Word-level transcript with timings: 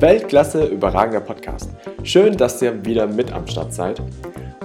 Weltklasse, 0.00 0.64
überragender 0.64 1.20
Podcast. 1.20 1.68
Schön, 2.04 2.34
dass 2.34 2.62
ihr 2.62 2.86
wieder 2.86 3.06
mit 3.06 3.30
am 3.34 3.46
Start 3.46 3.74
seid. 3.74 4.00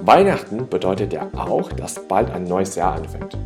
Weihnachten 0.02 0.70
bedeutet 0.70 1.12
ja 1.12 1.30
auch, 1.36 1.74
dass 1.74 2.08
bald 2.08 2.32
ein 2.32 2.46
neues 2.46 2.76
Jahr 2.76 2.96
anfängt. 2.96 3.38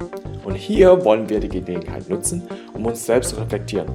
Und 0.44 0.54
hier 0.54 1.04
wollen 1.04 1.28
wir 1.30 1.40
die 1.40 1.50
Gelegenheit 1.50 2.08
nutzen, 2.08 2.48
um 2.76 2.86
uns 2.86 3.08
selbst 3.08 3.32
zu 3.32 3.38
reflektieren. 3.38 3.88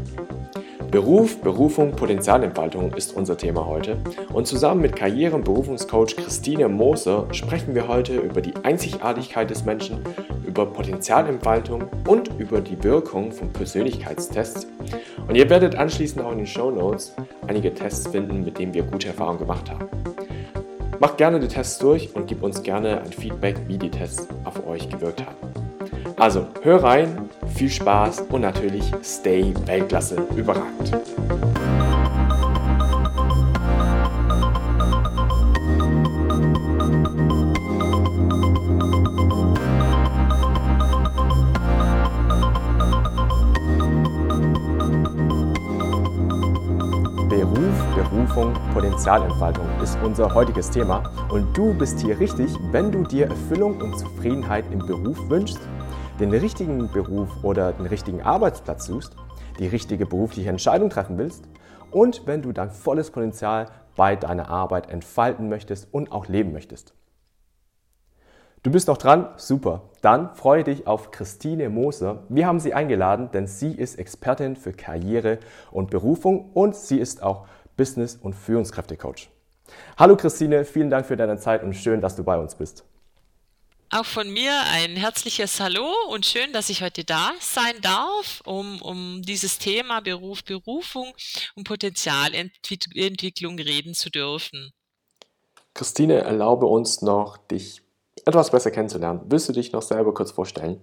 Beruf, 0.91 1.41
Berufung, 1.41 1.93
Potenzialentfaltung 1.93 2.93
ist 2.95 3.15
unser 3.17 3.37
Thema 3.37 3.65
heute. 3.65 3.97
Und 4.33 4.49
zusammen 4.49 4.81
mit 4.81 4.97
Karriere- 4.97 5.37
und 5.37 5.45
Berufungscoach 5.45 6.17
Christine 6.17 6.69
Moser 6.69 7.29
sprechen 7.31 7.77
wir 7.77 7.87
heute 7.87 8.17
über 8.17 8.41
die 8.41 8.55
Einzigartigkeit 8.65 9.49
des 9.51 9.65
Menschen, 9.65 10.05
über 10.45 10.67
Potenzialentfaltung 10.67 11.85
und 12.09 12.31
über 12.39 12.61
die 12.61 12.83
Wirkung 12.83 13.31
von 13.31 13.53
Persönlichkeitstests. 13.53 14.67
Und 15.27 15.37
ihr 15.37 15.49
werdet 15.49 15.75
anschließend 15.75 16.25
auch 16.25 16.33
in 16.33 16.39
den 16.39 16.47
Show 16.47 16.71
Notes 16.71 17.15
einige 17.47 17.73
Tests 17.73 18.09
finden, 18.09 18.45
mit 18.45 18.59
denen 18.59 18.75
wir 18.75 18.83
gute 18.83 19.09
Erfahrungen 19.09 19.39
gemacht 19.39 19.71
haben. 19.71 19.89
Macht 21.01 21.19
gerne 21.19 21.41
die 21.41 21.49
Tests 21.49 21.79
durch 21.79 22.15
und 22.15 22.27
gebt 22.27 22.43
uns 22.43 22.63
gerne 22.63 23.01
ein 23.01 23.13
Feedback, 23.13 23.57
wie 23.67 23.79
die 23.79 23.91
Tests 23.91 24.29
auf 24.45 24.67
euch 24.67 24.89
gewirkt 24.89 25.25
haben. 25.25 25.37
Also, 26.17 26.47
hör 26.63 26.83
rein, 26.83 27.29
viel 27.55 27.71
Spaß 27.71 28.23
und 28.31 28.43
natürlich 28.43 28.85
stay 29.03 29.53
Weltklasse 29.67 30.17
überragend. 30.37 30.93
Potenzialentfaltung 48.75 49.67
ist 49.85 49.97
unser 50.03 50.35
heutiges 50.35 50.69
Thema. 50.69 51.05
Und 51.31 51.57
du 51.57 51.73
bist 51.75 52.01
hier 52.01 52.19
richtig, 52.19 52.51
wenn 52.73 52.91
du 52.91 53.05
dir 53.05 53.29
Erfüllung 53.29 53.81
und 53.81 53.97
Zufriedenheit 53.97 54.65
im 54.73 54.81
Beruf 54.81 55.31
wünschst, 55.31 55.61
den 56.19 56.33
richtigen 56.33 56.91
Beruf 56.91 57.29
oder 57.45 57.73
den 57.73 57.87
richtigen 57.87 58.23
Arbeitsplatz 58.23 58.87
suchst, 58.87 59.15
die 59.61 59.69
richtige 59.69 60.07
berufliche 60.07 60.51
Entscheidung 60.51 60.91
treffen 60.91 61.17
willst 61.19 61.45
und 61.93 62.27
wenn 62.27 62.43
du 62.43 62.51
dein 62.51 62.71
volles 62.71 63.13
Potenzial 63.13 63.69
bei 63.95 64.17
deiner 64.17 64.49
Arbeit 64.49 64.91
entfalten 64.91 65.49
möchtest 65.49 65.87
und 65.95 66.11
auch 66.11 66.27
leben 66.27 66.53
möchtest. 66.53 66.95
Du 68.65 68.73
bist 68.73 68.89
noch 68.89 68.97
dran? 68.97 69.29
Super. 69.37 69.83
Dann 70.01 70.35
freue 70.35 70.65
dich 70.65 70.89
auf 70.89 71.13
Christine 71.13 71.69
Moser. 71.69 72.25
Wir 72.29 72.47
haben 72.47 72.59
sie 72.59 72.75
eingeladen, 72.75 73.31
denn 73.31 73.47
sie 73.47 73.73
ist 73.73 73.99
Expertin 74.01 74.57
für 74.57 74.73
Karriere 74.73 75.39
und 75.71 75.91
Berufung 75.91 76.51
und 76.55 76.75
sie 76.75 76.99
ist 76.99 77.23
auch 77.23 77.47
Business- 77.77 78.19
und 78.21 78.35
Führungskräftecoach. 78.35 79.29
Hallo 79.97 80.17
Christine, 80.17 80.65
vielen 80.65 80.91
Dank 80.91 81.07
für 81.07 81.17
deine 81.17 81.39
Zeit 81.39 81.63
und 81.63 81.75
schön, 81.75 82.01
dass 82.01 82.17
du 82.17 82.25
bei 82.25 82.39
uns 82.39 82.55
bist. 82.55 82.85
Auch 83.91 84.05
von 84.05 84.29
mir 84.33 84.53
ein 84.73 84.97
herzliches 84.97 85.61
Hallo 85.61 85.89
und 86.11 86.27
schön, 86.27 86.53
dass 86.53 86.69
ich 86.69 86.83
heute 86.83 87.05
da 87.05 87.31
sein 87.41 87.81
darf, 87.81 88.43
um, 88.45 88.83
um 88.83 89.23
dieses 89.23 89.59
Thema 89.59 90.01
Beruf, 90.01 90.43
Berufung 90.43 91.15
und 91.55 91.65
Potenzialentwicklung 91.65 93.59
reden 93.59 93.95
zu 93.95 94.11
dürfen. 94.11 94.73
Christine, 95.75 96.23
erlaube 96.23 96.67
uns 96.67 97.03
noch, 97.03 97.37
dich 97.37 97.83
etwas 98.25 98.51
besser 98.51 98.71
kennenzulernen. 98.71 99.21
Willst 99.27 99.49
du 99.49 99.53
dich 99.53 99.73
noch 99.73 99.83
selber 99.83 100.13
kurz 100.13 100.33
vorstellen? 100.33 100.81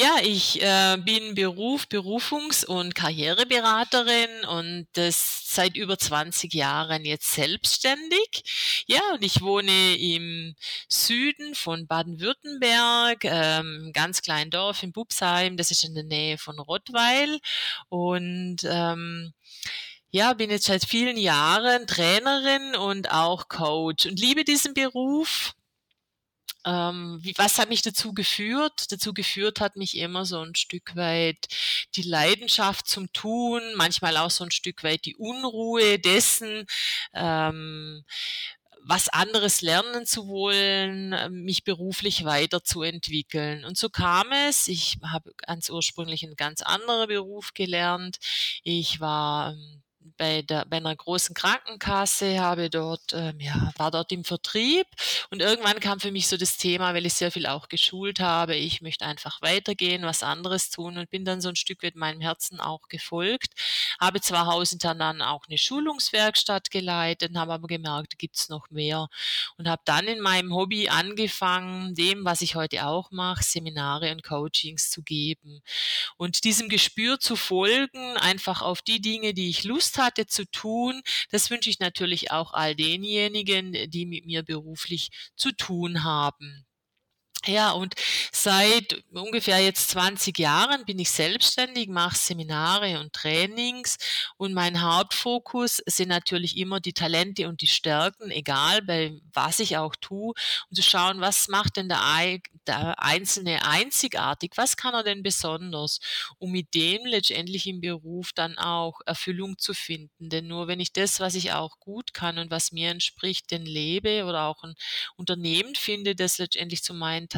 Ja, 0.00 0.18
ich 0.22 0.62
äh, 0.62 0.96
bin 0.98 1.34
Beruf, 1.34 1.86
Berufungs- 1.88 2.64
und 2.64 2.94
Karriereberaterin 2.94 4.44
und 4.48 4.86
das 4.92 5.42
seit 5.52 5.76
über 5.76 5.98
20 5.98 6.54
Jahren 6.54 7.04
jetzt 7.04 7.32
selbstständig. 7.32 8.84
Ja, 8.86 9.00
und 9.14 9.24
ich 9.24 9.40
wohne 9.42 9.96
im 9.96 10.54
Süden 10.88 11.56
von 11.56 11.88
Baden-Württemberg, 11.88 13.24
ähm, 13.24 13.90
ganz 13.92 14.22
kleinen 14.22 14.52
Dorf 14.52 14.84
in 14.84 14.92
Bubsheim, 14.92 15.56
das 15.56 15.72
ist 15.72 15.82
in 15.82 15.96
der 15.96 16.04
Nähe 16.04 16.38
von 16.38 16.60
Rottweil 16.60 17.40
und 17.88 18.58
ähm, 18.62 19.32
ja, 20.10 20.32
bin 20.32 20.50
jetzt 20.50 20.66
seit 20.66 20.84
vielen 20.84 21.16
Jahren 21.16 21.88
Trainerin 21.88 22.76
und 22.76 23.10
auch 23.10 23.48
Coach 23.48 24.06
und 24.06 24.20
liebe 24.20 24.44
diesen 24.44 24.74
Beruf 24.74 25.54
ähm, 26.64 27.18
wie, 27.22 27.34
was 27.36 27.58
hat 27.58 27.68
mich 27.68 27.82
dazu 27.82 28.12
geführt? 28.12 28.90
Dazu 28.90 29.14
geführt 29.14 29.60
hat 29.60 29.76
mich 29.76 29.96
immer 29.96 30.24
so 30.24 30.40
ein 30.40 30.54
Stück 30.54 30.96
weit 30.96 31.48
die 31.94 32.02
Leidenschaft 32.02 32.88
zum 32.88 33.12
Tun, 33.12 33.62
manchmal 33.76 34.16
auch 34.16 34.30
so 34.30 34.44
ein 34.44 34.50
Stück 34.50 34.82
weit 34.82 35.04
die 35.04 35.16
Unruhe 35.16 35.98
dessen, 35.98 36.66
ähm, 37.14 38.04
was 38.82 39.08
anderes 39.08 39.60
lernen 39.60 40.06
zu 40.06 40.28
wollen, 40.28 41.14
mich 41.44 41.64
beruflich 41.64 42.24
weiterzuentwickeln. 42.24 43.64
Und 43.64 43.76
so 43.76 43.90
kam 43.90 44.32
es. 44.32 44.66
Ich 44.68 44.98
habe 45.04 45.32
ganz 45.36 45.68
ursprünglich 45.68 46.24
einen 46.24 46.36
ganz 46.36 46.62
anderen 46.62 47.08
Beruf 47.08 47.52
gelernt. 47.54 48.18
Ich 48.62 49.00
war 49.00 49.52
ähm, 49.52 49.82
bei, 50.18 50.42
der, 50.42 50.66
bei 50.66 50.76
einer 50.78 50.94
großen 50.94 51.34
Krankenkasse, 51.34 52.40
habe 52.40 52.68
dort, 52.68 53.12
ähm, 53.12 53.40
ja, 53.40 53.72
war 53.76 53.90
dort 53.90 54.12
im 54.12 54.24
Vertrieb. 54.24 54.86
Und 55.30 55.40
irgendwann 55.40 55.80
kam 55.80 56.00
für 56.00 56.12
mich 56.12 56.26
so 56.26 56.36
das 56.36 56.58
Thema, 56.58 56.92
weil 56.92 57.06
ich 57.06 57.14
sehr 57.14 57.30
viel 57.30 57.46
auch 57.46 57.68
geschult 57.68 58.20
habe, 58.20 58.56
ich 58.56 58.82
möchte 58.82 59.06
einfach 59.06 59.40
weitergehen, 59.40 60.02
was 60.02 60.22
anderes 60.22 60.70
tun 60.70 60.98
und 60.98 61.10
bin 61.10 61.24
dann 61.24 61.40
so 61.40 61.48
ein 61.48 61.56
Stück 61.56 61.82
mit 61.82 61.96
meinem 61.96 62.20
Herzen 62.20 62.60
auch 62.60 62.88
gefolgt, 62.88 63.54
habe 64.00 64.20
zwar 64.20 64.46
hausintern 64.46 64.98
dann 64.98 65.22
auch 65.22 65.44
eine 65.48 65.58
Schulungswerkstatt 65.58 66.70
geleitet, 66.70 67.36
habe 67.36 67.54
aber 67.54 67.68
gemerkt, 67.68 68.14
da 68.14 68.16
gibt's 68.16 68.48
noch 68.48 68.70
mehr. 68.70 69.08
Und 69.56 69.68
habe 69.68 69.82
dann 69.84 70.06
in 70.06 70.20
meinem 70.20 70.54
Hobby 70.54 70.88
angefangen, 70.88 71.94
dem, 71.94 72.24
was 72.24 72.40
ich 72.40 72.56
heute 72.56 72.86
auch 72.86 73.10
mache, 73.10 73.42
Seminare 73.44 74.10
und 74.10 74.22
Coachings 74.24 74.90
zu 74.90 75.02
geben. 75.02 75.62
Und 76.16 76.44
diesem 76.44 76.68
Gespür 76.68 77.20
zu 77.20 77.36
folgen, 77.36 78.16
einfach 78.16 78.62
auf 78.62 78.82
die 78.82 79.00
Dinge, 79.00 79.34
die 79.34 79.50
ich 79.50 79.64
Lust 79.64 79.98
hatte 80.08 80.26
zu 80.26 80.44
tun. 80.50 81.02
Das 81.30 81.50
wünsche 81.50 81.70
ich 81.70 81.80
natürlich 81.80 82.30
auch 82.32 82.52
all 82.54 82.74
denjenigen, 82.74 83.72
die 83.90 84.06
mit 84.06 84.26
mir 84.26 84.42
beruflich 84.42 85.10
zu 85.36 85.52
tun 85.52 86.04
haben. 86.04 86.67
Ja, 87.46 87.70
und 87.72 87.94
seit 88.32 89.02
ungefähr 89.12 89.58
jetzt 89.60 89.90
20 89.90 90.38
Jahren 90.38 90.84
bin 90.84 90.98
ich 90.98 91.10
selbstständig, 91.10 91.88
mache 91.88 92.16
Seminare 92.18 92.98
und 93.00 93.12
Trainings. 93.12 93.96
Und 94.36 94.52
mein 94.54 94.82
Hauptfokus 94.82 95.80
sind 95.86 96.08
natürlich 96.08 96.56
immer 96.56 96.80
die 96.80 96.92
Talente 96.92 97.48
und 97.48 97.62
die 97.62 97.66
Stärken, 97.68 98.30
egal 98.30 98.82
bei 98.82 99.12
was 99.32 99.60
ich 99.60 99.76
auch 99.76 99.94
tue, 99.96 100.34
um 100.68 100.74
zu 100.74 100.82
schauen, 100.82 101.20
was 101.20 101.48
macht 101.48 101.76
denn 101.76 101.88
der, 101.88 102.38
der 102.66 103.00
Einzelne 103.02 103.64
einzigartig, 103.64 104.52
was 104.56 104.76
kann 104.76 104.94
er 104.94 105.04
denn 105.04 105.22
besonders, 105.22 106.00
um 106.38 106.50
mit 106.50 106.74
dem 106.74 107.06
letztendlich 107.06 107.66
im 107.66 107.80
Beruf 107.80 108.32
dann 108.34 108.58
auch 108.58 109.00
Erfüllung 109.06 109.58
zu 109.58 109.74
finden. 109.74 110.28
Denn 110.28 110.48
nur 110.48 110.66
wenn 110.66 110.80
ich 110.80 110.92
das, 110.92 111.20
was 111.20 111.34
ich 111.34 111.52
auch 111.52 111.78
gut 111.78 112.12
kann 112.14 112.36
und 112.38 112.50
was 112.50 112.72
mir 112.72 112.90
entspricht, 112.90 113.50
denn 113.52 113.64
lebe 113.64 114.24
oder 114.24 114.44
auch 114.44 114.62
ein 114.64 114.74
Unternehmen 115.16 115.74
finde, 115.74 116.14
das 116.14 116.38
letztendlich 116.38 116.82
zu 116.82 116.94
meinen 116.94 117.28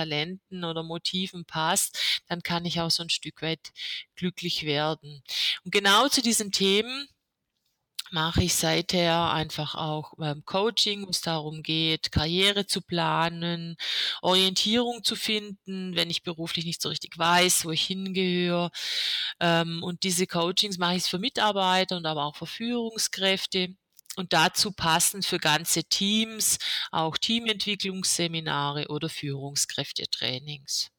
oder 0.64 0.82
Motiven 0.82 1.44
passt, 1.44 2.22
dann 2.28 2.42
kann 2.42 2.64
ich 2.64 2.80
auch 2.80 2.90
so 2.90 3.02
ein 3.02 3.10
Stück 3.10 3.42
weit 3.42 3.72
glücklich 4.16 4.64
werden. 4.64 5.22
Und 5.64 5.72
genau 5.72 6.08
zu 6.08 6.22
diesen 6.22 6.52
Themen 6.52 7.08
mache 8.12 8.42
ich 8.42 8.54
seither 8.54 9.30
einfach 9.32 9.74
auch 9.74 10.14
ähm, 10.20 10.42
Coaching, 10.44 11.06
wo 11.06 11.10
es 11.10 11.20
darum 11.20 11.62
geht, 11.62 12.12
Karriere 12.12 12.66
zu 12.66 12.82
planen, 12.82 13.76
Orientierung 14.22 15.04
zu 15.04 15.16
finden, 15.16 15.94
wenn 15.94 16.10
ich 16.10 16.22
beruflich 16.22 16.64
nicht 16.64 16.82
so 16.82 16.88
richtig 16.88 17.16
weiß, 17.18 17.64
wo 17.64 17.70
ich 17.70 17.82
hingehöre. 17.82 18.70
Ähm, 19.40 19.82
und 19.82 20.02
diese 20.04 20.26
Coachings 20.26 20.78
mache 20.78 20.96
ich 20.96 21.04
für 21.04 21.18
Mitarbeiter 21.18 21.96
und 21.96 22.06
aber 22.06 22.24
auch 22.24 22.36
für 22.36 22.46
Führungskräfte 22.46 23.76
und 24.16 24.33
dazu 24.33 24.72
passend 24.72 25.24
für 25.24 25.39
ganze 25.39 25.84
Teams 25.84 26.59
auch 26.91 27.16
Teamentwicklungsseminare 27.16 28.89
oder 28.89 29.09
Führungskräftetrainings. 29.09 30.91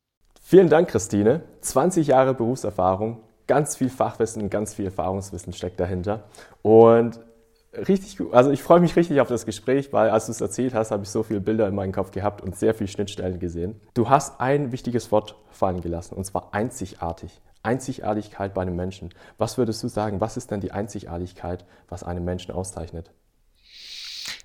Vielen 0.41 0.69
Dank, 0.69 0.89
Christine. 0.89 1.43
20 1.61 2.07
Jahre 2.07 2.33
Berufserfahrung, 2.33 3.23
ganz 3.47 3.75
viel 3.75 3.89
Fachwissen, 3.89 4.49
ganz 4.49 4.73
viel 4.73 4.85
Erfahrungswissen 4.85 5.53
steckt 5.53 5.79
dahinter. 5.79 6.27
Und 6.61 7.19
richtig 7.87 8.19
also 8.31 8.51
ich 8.51 8.61
freue 8.61 8.79
mich 8.79 8.95
richtig 8.95 9.21
auf 9.21 9.27
das 9.27 9.45
Gespräch, 9.45 9.93
weil 9.93 10.09
als 10.09 10.25
du 10.25 10.31
es 10.31 10.41
erzählt 10.41 10.73
hast, 10.73 10.91
habe 10.91 11.03
ich 11.03 11.09
so 11.09 11.23
viele 11.23 11.39
Bilder 11.39 11.67
in 11.67 11.75
meinem 11.75 11.91
Kopf 11.91 12.11
gehabt 12.11 12.41
und 12.41 12.57
sehr 12.57 12.73
viele 12.73 12.89
Schnittstellen 12.89 13.39
gesehen. 13.39 13.79
Du 13.93 14.09
hast 14.09 14.41
ein 14.41 14.71
wichtiges 14.71 15.11
Wort 15.11 15.35
fallen 15.51 15.81
gelassen, 15.81 16.15
und 16.15 16.25
zwar 16.25 16.53
einzigartig. 16.53 17.39
Einzigartigkeit 17.63 18.53
bei 18.53 18.61
einem 18.61 18.75
Menschen. 18.75 19.13
Was 19.37 19.57
würdest 19.57 19.83
du 19.83 19.87
sagen, 19.87 20.21
was 20.21 20.37
ist 20.37 20.51
denn 20.51 20.61
die 20.61 20.71
Einzigartigkeit, 20.71 21.65
was 21.87 22.03
einen 22.03 22.25
Menschen 22.25 22.51
auszeichnet? 22.51 23.11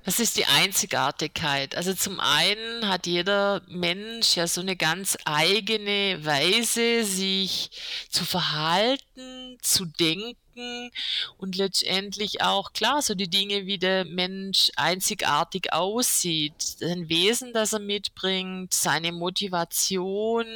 Was 0.04 0.20
ist 0.20 0.36
die 0.36 0.44
Einzigartigkeit? 0.44 1.76
Also 1.76 1.92
zum 1.92 2.20
einen 2.20 2.88
hat 2.88 3.08
jeder 3.08 3.62
Mensch 3.66 4.36
ja 4.36 4.46
so 4.46 4.60
eine 4.60 4.76
ganz 4.76 5.18
eigene 5.24 6.24
Weise, 6.24 7.04
sich 7.04 7.70
zu 8.08 8.24
verhalten, 8.24 9.45
zu 9.62 9.84
denken 9.84 10.90
und 11.36 11.56
letztendlich 11.56 12.42
auch 12.42 12.72
klar 12.72 13.02
so 13.02 13.14
die 13.14 13.28
Dinge, 13.28 13.66
wie 13.66 13.78
der 13.78 14.04
Mensch 14.04 14.70
einzigartig 14.76 15.72
aussieht, 15.72 16.60
sein 16.60 17.08
Wesen, 17.08 17.52
das 17.52 17.72
er 17.72 17.80
mitbringt, 17.80 18.72
seine 18.72 19.12
Motivation 19.12 20.46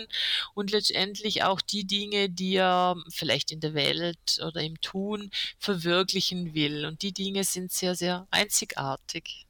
und 0.54 0.70
letztendlich 0.70 1.44
auch 1.44 1.60
die 1.60 1.84
Dinge, 1.84 2.30
die 2.30 2.56
er 2.56 2.96
vielleicht 3.10 3.52
in 3.52 3.60
der 3.60 3.74
Welt 3.74 4.40
oder 4.46 4.62
im 4.62 4.80
Tun 4.80 5.30
verwirklichen 5.58 6.54
will. 6.54 6.86
Und 6.86 7.02
die 7.02 7.12
Dinge 7.12 7.44
sind 7.44 7.72
sehr, 7.72 7.94
sehr 7.94 8.26
einzigartig. 8.30 9.46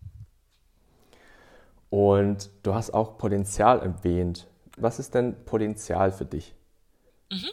Und 1.90 2.50
du 2.62 2.74
hast 2.74 2.94
auch 2.94 3.18
Potenzial 3.18 3.80
erwähnt. 3.80 4.46
Was 4.76 4.98
ist 4.98 5.14
denn 5.14 5.44
Potenzial 5.44 6.12
für 6.12 6.24
dich? 6.24 6.54
Mhm. 7.30 7.50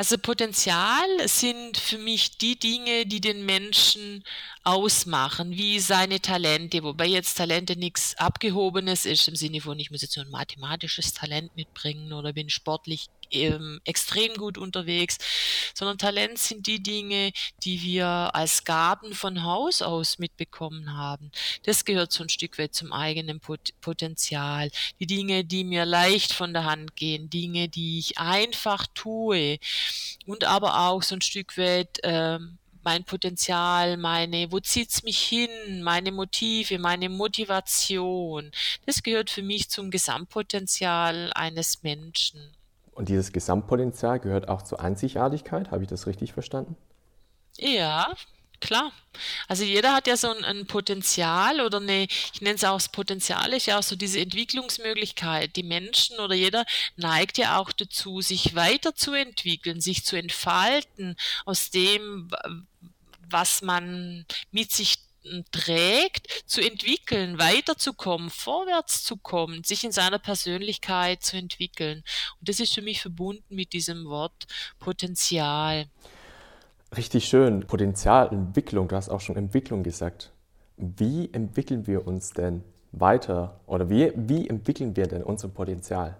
Also 0.00 0.16
Potenzial 0.16 1.28
sind 1.28 1.76
für 1.76 1.98
mich 1.98 2.38
die 2.38 2.58
Dinge, 2.58 3.04
die 3.04 3.20
den 3.20 3.44
Menschen 3.44 4.24
ausmachen, 4.64 5.50
wie 5.58 5.78
seine 5.78 6.20
Talente, 6.20 6.82
wobei 6.82 7.04
jetzt 7.04 7.34
Talente 7.34 7.76
nichts 7.76 8.16
Abgehobenes 8.16 9.04
ist, 9.04 9.28
im 9.28 9.36
Sinne 9.36 9.60
von, 9.60 9.78
ich 9.78 9.90
muss 9.90 10.00
jetzt 10.00 10.14
so 10.14 10.22
ein 10.22 10.30
mathematisches 10.30 11.12
Talent 11.12 11.54
mitbringen 11.54 12.14
oder 12.14 12.32
bin 12.32 12.48
sportlich 12.48 13.08
ähm, 13.30 13.80
extrem 13.84 14.34
gut 14.34 14.58
unterwegs, 14.58 15.18
sondern 15.74 15.98
Talent 15.98 16.38
sind 16.38 16.66
die 16.66 16.82
Dinge, 16.82 17.32
die 17.64 17.82
wir 17.82 18.06
als 18.34 18.64
Gaben 18.64 19.14
von 19.14 19.42
Haus 19.42 19.82
aus 19.82 20.18
mitbekommen 20.18 20.96
haben. 20.96 21.30
Das 21.64 21.84
gehört 21.84 22.12
so 22.12 22.22
ein 22.24 22.28
Stück 22.28 22.58
weit 22.58 22.74
zum 22.74 22.92
eigenen 22.92 23.40
Pot 23.40 23.70
Potenzial. 23.80 24.70
Die 24.98 25.06
Dinge, 25.06 25.44
die 25.44 25.64
mir 25.64 25.84
leicht 25.84 26.32
von 26.32 26.52
der 26.52 26.64
Hand 26.64 26.96
gehen, 26.96 27.30
Dinge, 27.30 27.68
die 27.68 27.98
ich 27.98 28.18
einfach 28.18 28.86
tue 28.94 29.58
und 30.26 30.44
aber 30.44 30.88
auch 30.88 31.02
so 31.02 31.14
ein 31.16 31.20
Stück 31.20 31.56
weit 31.56 31.98
ähm, 32.02 32.58
mein 32.82 33.04
Potenzial, 33.04 33.96
meine, 33.96 34.50
wo 34.52 34.60
zieht's 34.60 35.02
mich 35.02 35.20
hin, 35.20 35.82
meine 35.82 36.12
Motive, 36.12 36.78
meine 36.78 37.08
Motivation. 37.08 38.50
Das 38.86 39.02
gehört 39.02 39.30
für 39.30 39.42
mich 39.42 39.68
zum 39.70 39.90
Gesamtpotenzial 39.90 41.32
eines 41.34 41.82
Menschen. 41.82 42.56
Und 42.92 43.08
dieses 43.08 43.32
Gesamtpotenzial 43.32 44.20
gehört 44.20 44.48
auch 44.48 44.62
zur 44.62 44.80
Einzigartigkeit, 44.80 45.70
habe 45.70 45.82
ich 45.82 45.88
das 45.88 46.06
richtig 46.06 46.32
verstanden? 46.32 46.76
Ja, 47.56 48.14
klar. 48.60 48.92
Also 49.48 49.64
jeder 49.64 49.94
hat 49.94 50.06
ja 50.06 50.16
so 50.16 50.30
ein, 50.30 50.44
ein 50.44 50.66
Potenzial 50.66 51.60
oder 51.60 51.78
eine, 51.78 52.04
ich 52.04 52.40
nenne 52.40 52.56
es 52.56 52.64
auch 52.64 52.76
das 52.76 52.88
Potenzial, 52.90 53.52
ist 53.52 53.66
ja 53.66 53.78
auch 53.78 53.82
so 53.82 53.96
diese 53.96 54.20
Entwicklungsmöglichkeit. 54.20 55.56
Die 55.56 55.62
Menschen 55.62 56.18
oder 56.18 56.34
jeder 56.34 56.64
neigt 56.96 57.38
ja 57.38 57.58
auch 57.58 57.72
dazu, 57.72 58.20
sich 58.20 58.54
weiterzuentwickeln, 58.54 59.80
sich 59.80 60.04
zu 60.04 60.16
entfalten 60.16 61.16
aus 61.44 61.70
dem, 61.70 62.30
was 63.28 63.62
man 63.62 64.26
mit 64.50 64.72
sich 64.72 65.09
trägt, 65.50 66.44
zu 66.46 66.60
entwickeln, 66.60 67.38
weiterzukommen, 67.38 68.30
vorwärts 68.30 69.04
zu 69.04 69.16
kommen, 69.16 69.64
sich 69.64 69.84
in 69.84 69.92
seiner 69.92 70.18
Persönlichkeit 70.18 71.22
zu 71.22 71.36
entwickeln. 71.36 72.02
Und 72.38 72.48
das 72.48 72.60
ist 72.60 72.74
für 72.74 72.82
mich 72.82 73.00
verbunden 73.00 73.54
mit 73.54 73.72
diesem 73.72 74.06
Wort 74.06 74.46
Potenzial. 74.78 75.86
Richtig 76.96 77.26
schön. 77.26 77.66
Potenzialentwicklung, 77.66 78.88
du 78.88 78.96
hast 78.96 79.08
auch 79.08 79.20
schon 79.20 79.36
Entwicklung 79.36 79.82
gesagt. 79.82 80.32
Wie 80.76 81.32
entwickeln 81.32 81.86
wir 81.86 82.06
uns 82.06 82.30
denn 82.30 82.64
weiter 82.92 83.60
oder 83.66 83.88
wie, 83.90 84.12
wie 84.16 84.48
entwickeln 84.48 84.96
wir 84.96 85.06
denn 85.06 85.22
unser 85.22 85.48
Potenzial? 85.48 86.16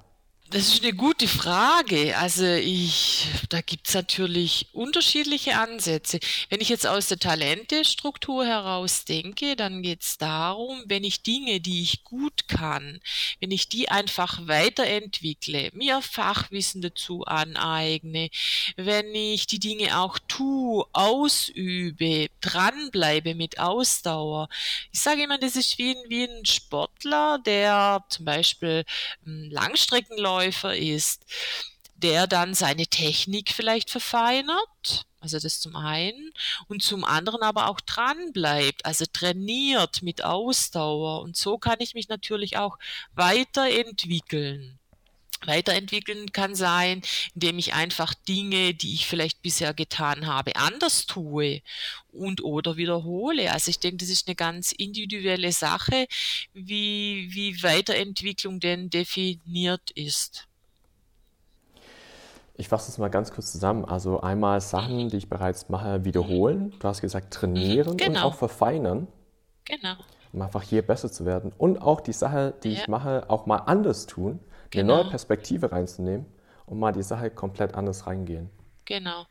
Das 0.52 0.66
ist 0.66 0.82
eine 0.82 0.94
gute 0.94 1.28
Frage. 1.28 2.18
Also 2.18 2.44
ich, 2.44 3.28
da 3.50 3.60
gibt's 3.60 3.94
natürlich 3.94 4.66
unterschiedliche 4.72 5.56
Ansätze. 5.56 6.18
Wenn 6.48 6.60
ich 6.60 6.68
jetzt 6.68 6.88
aus 6.88 7.06
der 7.06 7.20
Talentestruktur 7.20 8.44
heraus 8.44 9.04
denke, 9.04 9.54
dann 9.54 9.80
geht's 9.80 10.18
darum, 10.18 10.82
wenn 10.86 11.04
ich 11.04 11.22
Dinge, 11.22 11.60
die 11.60 11.82
ich 11.82 12.02
gut 12.02 12.48
kann, 12.48 12.98
wenn 13.38 13.52
ich 13.52 13.68
die 13.68 13.90
einfach 13.90 14.48
weiterentwickle, 14.48 15.70
mir 15.72 16.02
Fachwissen 16.02 16.82
dazu 16.82 17.22
aneigne, 17.26 18.28
wenn 18.74 19.14
ich 19.14 19.46
die 19.46 19.60
Dinge 19.60 20.00
auch 20.00 20.18
tue, 20.26 20.84
ausübe, 20.92 22.26
dranbleibe 22.40 23.36
mit 23.36 23.60
Ausdauer. 23.60 24.48
Ich 24.90 24.98
sage 24.98 25.22
immer, 25.22 25.38
das 25.38 25.54
ist 25.54 25.78
wie 25.78 25.92
ein, 25.92 26.04
wie 26.08 26.24
ein 26.24 26.44
Sportler, 26.44 27.38
der 27.38 28.04
zum 28.08 28.24
Beispiel 28.24 28.84
hm, 29.22 29.48
Langstreckenläufer 29.52 30.39
Läufer 30.40 30.76
ist, 30.76 31.26
der 31.96 32.26
dann 32.26 32.54
seine 32.54 32.86
Technik 32.86 33.52
vielleicht 33.52 33.90
verfeinert, 33.90 35.04
also 35.20 35.38
das 35.38 35.60
zum 35.60 35.76
einen, 35.76 36.32
und 36.66 36.82
zum 36.82 37.04
anderen 37.04 37.42
aber 37.42 37.68
auch 37.68 37.80
dran 37.80 38.32
bleibt, 38.32 38.86
also 38.86 39.04
trainiert 39.04 40.00
mit 40.00 40.24
Ausdauer. 40.24 41.20
Und 41.20 41.36
so 41.36 41.58
kann 41.58 41.76
ich 41.80 41.92
mich 41.92 42.08
natürlich 42.08 42.56
auch 42.56 42.78
weiterentwickeln. 43.12 44.79
Weiterentwickeln 45.46 46.32
kann 46.32 46.54
sein, 46.54 47.02
indem 47.34 47.58
ich 47.58 47.74
einfach 47.74 48.14
Dinge, 48.14 48.74
die 48.74 48.94
ich 48.94 49.06
vielleicht 49.06 49.42
bisher 49.42 49.74
getan 49.74 50.26
habe, 50.26 50.56
anders 50.56 51.06
tue 51.06 51.62
und 52.12 52.42
oder 52.42 52.76
wiederhole. 52.76 53.52
Also 53.52 53.70
ich 53.70 53.78
denke, 53.78 53.98
das 53.98 54.08
ist 54.08 54.28
eine 54.28 54.34
ganz 54.34 54.72
individuelle 54.72 55.52
Sache, 55.52 56.06
wie, 56.52 57.28
wie 57.32 57.62
Weiterentwicklung 57.62 58.60
denn 58.60 58.90
definiert 58.90 59.90
ist. 59.92 60.46
Ich 62.56 62.68
fasse 62.68 62.90
es 62.90 62.98
mal 62.98 63.08
ganz 63.08 63.32
kurz 63.32 63.52
zusammen. 63.52 63.86
Also 63.86 64.20
einmal 64.20 64.60
Sachen, 64.60 65.08
die 65.08 65.16
ich 65.16 65.30
bereits 65.30 65.70
mache, 65.70 66.04
wiederholen. 66.04 66.74
Du 66.78 66.88
hast 66.88 67.00
gesagt, 67.00 67.32
trainieren 67.32 67.96
genau. 67.96 68.10
und 68.10 68.24
auch 68.26 68.34
verfeinern. 68.34 69.08
Genau. 69.64 69.94
Um 70.32 70.42
einfach 70.42 70.62
hier 70.62 70.82
besser 70.82 71.10
zu 71.10 71.24
werden. 71.24 71.52
Und 71.56 71.80
auch 71.80 72.02
die 72.02 72.12
Sache, 72.12 72.52
die 72.62 72.72
ja. 72.72 72.80
ich 72.80 72.88
mache, 72.88 73.24
auch 73.30 73.46
mal 73.46 73.56
anders 73.56 74.06
tun 74.06 74.40
eine 74.72 74.84
neue 74.84 74.98
genau. 74.98 75.10
Perspektive 75.10 75.72
reinzunehmen 75.72 76.26
und 76.66 76.78
mal 76.78 76.92
die 76.92 77.02
Sache 77.02 77.30
komplett 77.30 77.74
anders 77.74 78.06
reingehen. 78.06 78.50
Genau. 78.84 79.26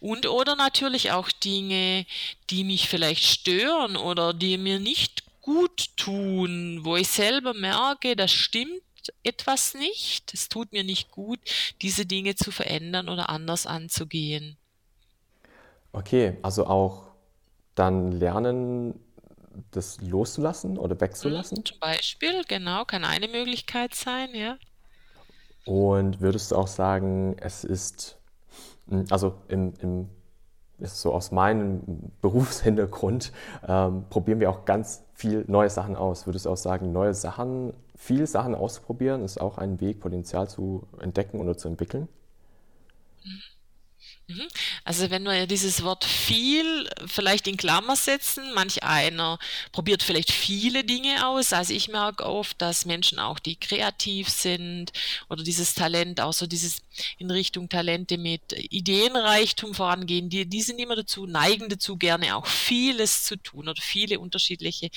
Und 0.00 0.26
oder 0.26 0.54
natürlich 0.54 1.12
auch 1.12 1.30
Dinge, 1.30 2.04
die 2.50 2.64
mich 2.64 2.88
vielleicht 2.88 3.24
stören 3.24 3.96
oder 3.96 4.34
die 4.34 4.58
mir 4.58 4.78
nicht 4.78 5.24
gut 5.40 5.96
tun, 5.96 6.80
wo 6.82 6.96
ich 6.96 7.08
selber 7.08 7.54
merke, 7.54 8.16
das 8.16 8.32
stimmt 8.32 8.82
etwas 9.22 9.72
nicht, 9.72 10.34
es 10.34 10.50
tut 10.50 10.72
mir 10.72 10.84
nicht 10.84 11.10
gut, 11.10 11.38
diese 11.80 12.04
Dinge 12.04 12.34
zu 12.34 12.50
verändern 12.50 13.08
oder 13.08 13.30
anders 13.30 13.66
anzugehen. 13.66 14.58
Okay, 15.92 16.36
also 16.42 16.66
auch 16.66 17.06
dann 17.74 18.12
lernen, 18.12 19.00
das 19.70 20.00
loszulassen 20.00 20.78
oder 20.78 21.00
wegzulassen? 21.00 21.64
Zum 21.64 21.78
Beispiel, 21.78 22.42
genau, 22.46 22.84
kann 22.84 23.04
eine 23.04 23.28
Möglichkeit 23.28 23.94
sein, 23.94 24.34
ja. 24.34 24.58
Und 25.68 26.22
würdest 26.22 26.50
du 26.50 26.56
auch 26.56 26.66
sagen, 26.66 27.36
es 27.40 27.62
ist, 27.62 28.18
hm, 28.88 29.04
also 29.10 29.34
im, 29.48 29.74
im 29.80 30.08
ist 30.78 31.00
so 31.02 31.12
aus 31.14 31.32
meinem 31.32 31.82
Berufshintergrund, 32.22 33.32
ähm, 33.68 34.04
probieren 34.10 34.40
wir 34.40 34.50
auch 34.50 34.64
ganz 34.64 35.04
viel 35.14 35.44
neue 35.48 35.70
Sachen 35.70 35.96
aus. 35.96 36.26
Würdest 36.26 36.46
du 36.46 36.50
auch 36.50 36.56
sagen, 36.56 36.92
neue 36.92 37.14
Sachen, 37.14 37.74
viel 37.96 38.26
Sachen 38.26 38.54
auszuprobieren, 38.54 39.24
ist 39.24 39.40
auch 39.40 39.58
ein 39.58 39.80
Weg, 39.80 40.00
Potenzial 40.00 40.48
zu 40.48 40.86
entdecken 41.00 41.40
oder 41.40 41.56
zu 41.58 41.68
entwickeln? 41.68 42.08
Mhm. 43.24 43.42
Mhm. 44.28 44.48
Also 44.88 45.10
wenn 45.10 45.24
wir 45.24 45.46
dieses 45.46 45.82
Wort 45.82 46.06
viel 46.06 46.88
vielleicht 47.04 47.46
in 47.46 47.58
Klammer 47.58 47.94
setzen, 47.94 48.54
manch 48.54 48.84
einer 48.84 49.38
probiert 49.70 50.02
vielleicht 50.02 50.32
viele 50.32 50.82
Dinge 50.82 51.26
aus. 51.26 51.52
Also 51.52 51.74
ich 51.74 51.88
merke 51.88 52.24
oft, 52.24 52.62
dass 52.62 52.86
Menschen 52.86 53.18
auch, 53.18 53.38
die 53.38 53.56
kreativ 53.56 54.30
sind 54.30 54.94
oder 55.28 55.42
dieses 55.42 55.74
Talent, 55.74 56.22
auch 56.22 56.32
so 56.32 56.46
dieses 56.46 56.80
in 57.18 57.30
Richtung 57.30 57.68
Talente 57.68 58.16
mit 58.16 58.54
Ideenreichtum 58.70 59.74
vorangehen, 59.74 60.30
die, 60.30 60.46
die 60.46 60.62
sind 60.62 60.78
immer 60.78 60.96
dazu, 60.96 61.26
neigen 61.26 61.68
dazu, 61.68 61.98
gerne 61.98 62.34
auch 62.34 62.46
vieles 62.46 63.24
zu 63.24 63.36
tun 63.36 63.68
oder 63.68 63.82
viele 63.82 64.18
unterschiedliche 64.18 64.88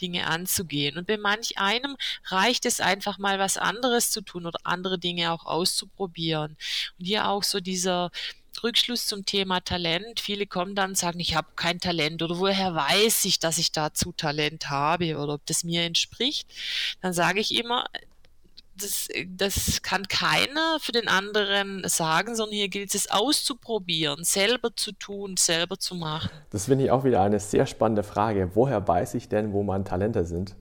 Dinge 0.00 0.28
anzugehen. 0.28 0.96
Und 0.96 1.08
bei 1.08 1.16
manch 1.16 1.58
einem 1.58 1.96
reicht 2.26 2.66
es 2.66 2.78
einfach 2.78 3.18
mal 3.18 3.40
was 3.40 3.56
anderes 3.56 4.12
zu 4.12 4.20
tun 4.20 4.46
oder 4.46 4.60
andere 4.62 5.00
Dinge 5.00 5.32
auch 5.32 5.44
auszuprobieren. 5.44 6.56
Und 7.00 7.04
hier 7.04 7.26
auch 7.26 7.42
so 7.42 7.58
dieser 7.58 8.12
Rückschluss 8.62 9.06
zum 9.06 9.24
Thema 9.24 9.60
Talent. 9.60 10.20
Viele 10.20 10.46
kommen 10.46 10.74
dann 10.74 10.90
und 10.90 10.96
sagen, 10.96 11.20
ich 11.20 11.34
habe 11.34 11.48
kein 11.56 11.80
Talent 11.80 12.22
oder 12.22 12.38
woher 12.38 12.74
weiß 12.74 13.24
ich, 13.24 13.38
dass 13.38 13.58
ich 13.58 13.72
dazu 13.72 14.12
Talent 14.12 14.70
habe 14.70 15.16
oder 15.16 15.34
ob 15.34 15.46
das 15.46 15.64
mir 15.64 15.82
entspricht. 15.82 16.48
Dann 17.00 17.12
sage 17.12 17.40
ich 17.40 17.54
immer, 17.54 17.86
das, 18.76 19.08
das 19.26 19.82
kann 19.82 20.08
keiner 20.08 20.78
für 20.80 20.92
den 20.92 21.08
anderen 21.08 21.82
sagen, 21.86 22.34
sondern 22.34 22.54
hier 22.54 22.68
gilt 22.68 22.94
es 22.94 23.10
auszuprobieren, 23.10 24.24
selber 24.24 24.74
zu 24.74 24.92
tun, 24.92 25.36
selber 25.36 25.78
zu 25.78 25.94
machen. 25.94 26.30
Das 26.50 26.66
finde 26.66 26.84
ich 26.84 26.90
auch 26.90 27.04
wieder 27.04 27.20
eine 27.22 27.40
sehr 27.40 27.66
spannende 27.66 28.02
Frage. 28.02 28.50
Woher 28.54 28.86
weiß 28.86 29.14
ich 29.14 29.28
denn, 29.28 29.52
wo 29.52 29.62
meine 29.62 29.84
Talente 29.84 30.24
sind? 30.24 30.56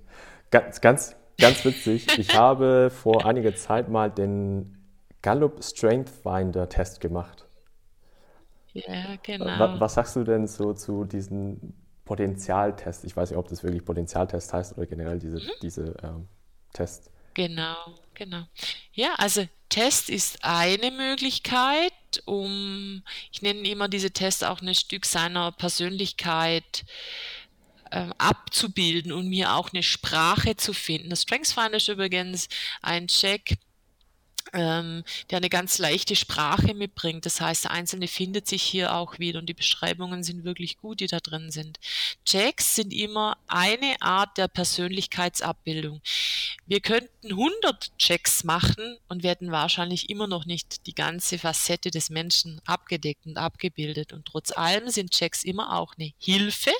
Ganz, 0.51 0.81
ganz, 0.81 1.15
ganz 1.39 1.63
witzig. 1.65 2.08
Ich 2.17 2.36
habe 2.36 2.89
vor 2.89 3.25
einiger 3.25 3.55
Zeit 3.55 3.89
mal 3.89 4.10
den 4.10 4.77
Gallup 5.22 5.63
Strength 5.63 6.10
Finder 6.10 6.69
Test 6.69 7.01
gemacht. 7.01 7.46
Ja, 8.74 9.16
genau. 9.24 9.80
Was 9.80 9.96
sagst 9.96 10.16
du 10.16 10.24
denn 10.24 10.48
so 10.48 10.74
zu 10.74 11.06
diesen 11.06 11.74
Potenzialtests? 12.06 13.04
Ich 13.04 13.16
weiß 13.16 13.32
nicht, 13.32 13.38
ob 13.38 13.48
das 13.48 13.64
wirklich 13.64 13.84
Potenzialtest 13.84 14.54
heißt 14.54 14.78
oder 14.78 14.86
generell 14.86 15.20
diese, 15.20 15.38
mhm. 15.38 15.50
diese 15.62 15.96
ähm, 16.04 16.28
Tests. 16.74 17.12
Genau, 17.34 17.78
genau. 18.14 18.44
Ja, 18.94 19.16
also 19.18 19.48
Test 19.70 20.10
ist 20.10 20.40
eine 20.44 20.92
Möglichkeit, 20.92 21.94
um, 22.26 23.04
ich 23.32 23.42
nenne 23.42 23.68
immer 23.70 23.88
diese 23.88 24.12
Tests 24.12 24.44
auch 24.44 24.62
ein 24.62 24.74
Stück 24.74 25.06
seiner 25.06 25.52
Persönlichkeit 25.52 26.86
äh, 27.92 28.08
abzubilden 28.18 29.12
und 29.12 29.30
mir 29.30 29.54
auch 29.54 29.72
eine 29.72 29.84
Sprache 29.84 30.56
zu 30.56 30.74
finden. 30.74 31.10
Das 31.10 31.22
Strengths 31.22 31.54
Finder 31.54 31.78
ist 31.78 31.88
übrigens 31.88 32.50
ein 32.82 33.08
Check, 33.08 33.58
ähm, 34.53 35.03
der 35.29 35.38
eine 35.38 35.50
ganz 35.50 35.77
leichte 35.77 36.15
Sprache 36.15 36.74
mitbringt. 36.74 37.25
Das 37.25 37.41
heißt, 37.41 37.65
der 37.65 37.72
Einzelne 37.72 38.08
findet 38.08 38.48
sich 38.48 38.63
hier 38.63 38.96
auch 38.96 39.20
wieder 39.20 39.39
und 39.39 39.48
die 39.48 39.53
Beschreibungen 39.53 40.24
sind 40.24 40.44
wirklich 40.44 40.77
gut, 40.77 41.00
die 41.00 41.08
da 41.08 41.20
drin 41.20 41.51
sind. 41.51 41.79
Checks 42.25 42.75
sind 42.75 42.94
immer 42.94 43.38
eine 43.48 44.01
Art 44.01 44.38
der 44.38 44.48
Persönlichkeitsabbildung. 44.48 46.01
Wir 46.65 46.82
könnten 46.82 47.19
100 47.24 47.98
Checks 47.98 48.44
machen 48.44 48.98
und 49.10 49.24
werden 49.24 49.52
wahrscheinlich 49.52 50.10
immer 50.10 50.28
noch 50.28 50.46
nicht 50.46 50.88
die 50.88 50.96
ganze 50.96 51.38
Facette 51.38 51.92
des 51.92 52.10
Menschen 52.10 52.62
abgedeckt 52.66 53.26
und 53.26 53.38
abgebildet. 53.38 54.14
Und 54.14 54.26
trotz 54.26 54.52
allem 54.52 54.90
sind 54.90 55.12
Checks 55.12 55.44
immer 55.44 55.78
auch 55.78 55.96
eine 55.98 56.14
Hilfe, 56.18 56.72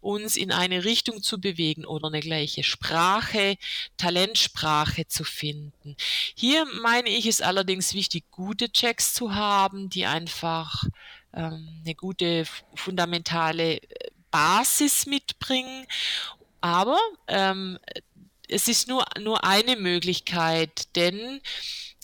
uns 0.00 0.36
in 0.36 0.52
eine 0.52 0.84
Richtung 0.84 1.22
zu 1.22 1.40
bewegen 1.40 1.86
oder 1.86 2.08
eine 2.08 2.20
gleiche 2.20 2.64
Sprache, 2.64 3.56
Talentsprache 3.96 5.06
zu 5.06 5.24
finden. 5.24 5.96
Hier 6.34 6.66
meine 6.82 7.08
ich, 7.08 7.26
ist 7.26 7.42
allerdings 7.42 7.94
wichtig, 7.94 8.30
gute 8.30 8.70
Checks 8.70 9.14
zu 9.14 9.34
haben, 9.34 9.88
die 9.88 10.04
einfach 10.06 10.84
ähm, 11.32 11.80
eine 11.84 11.94
gute 11.94 12.44
fundamentale 12.74 13.76
äh, 13.76 14.10
Basis 14.30 15.06
mitbringen. 15.06 15.86
Aber 16.60 16.98
ähm, 17.28 17.78
es 18.48 18.68
ist 18.68 18.88
nur, 18.88 19.04
nur 19.20 19.44
eine 19.44 19.76
Möglichkeit, 19.76 20.94
denn 20.96 21.40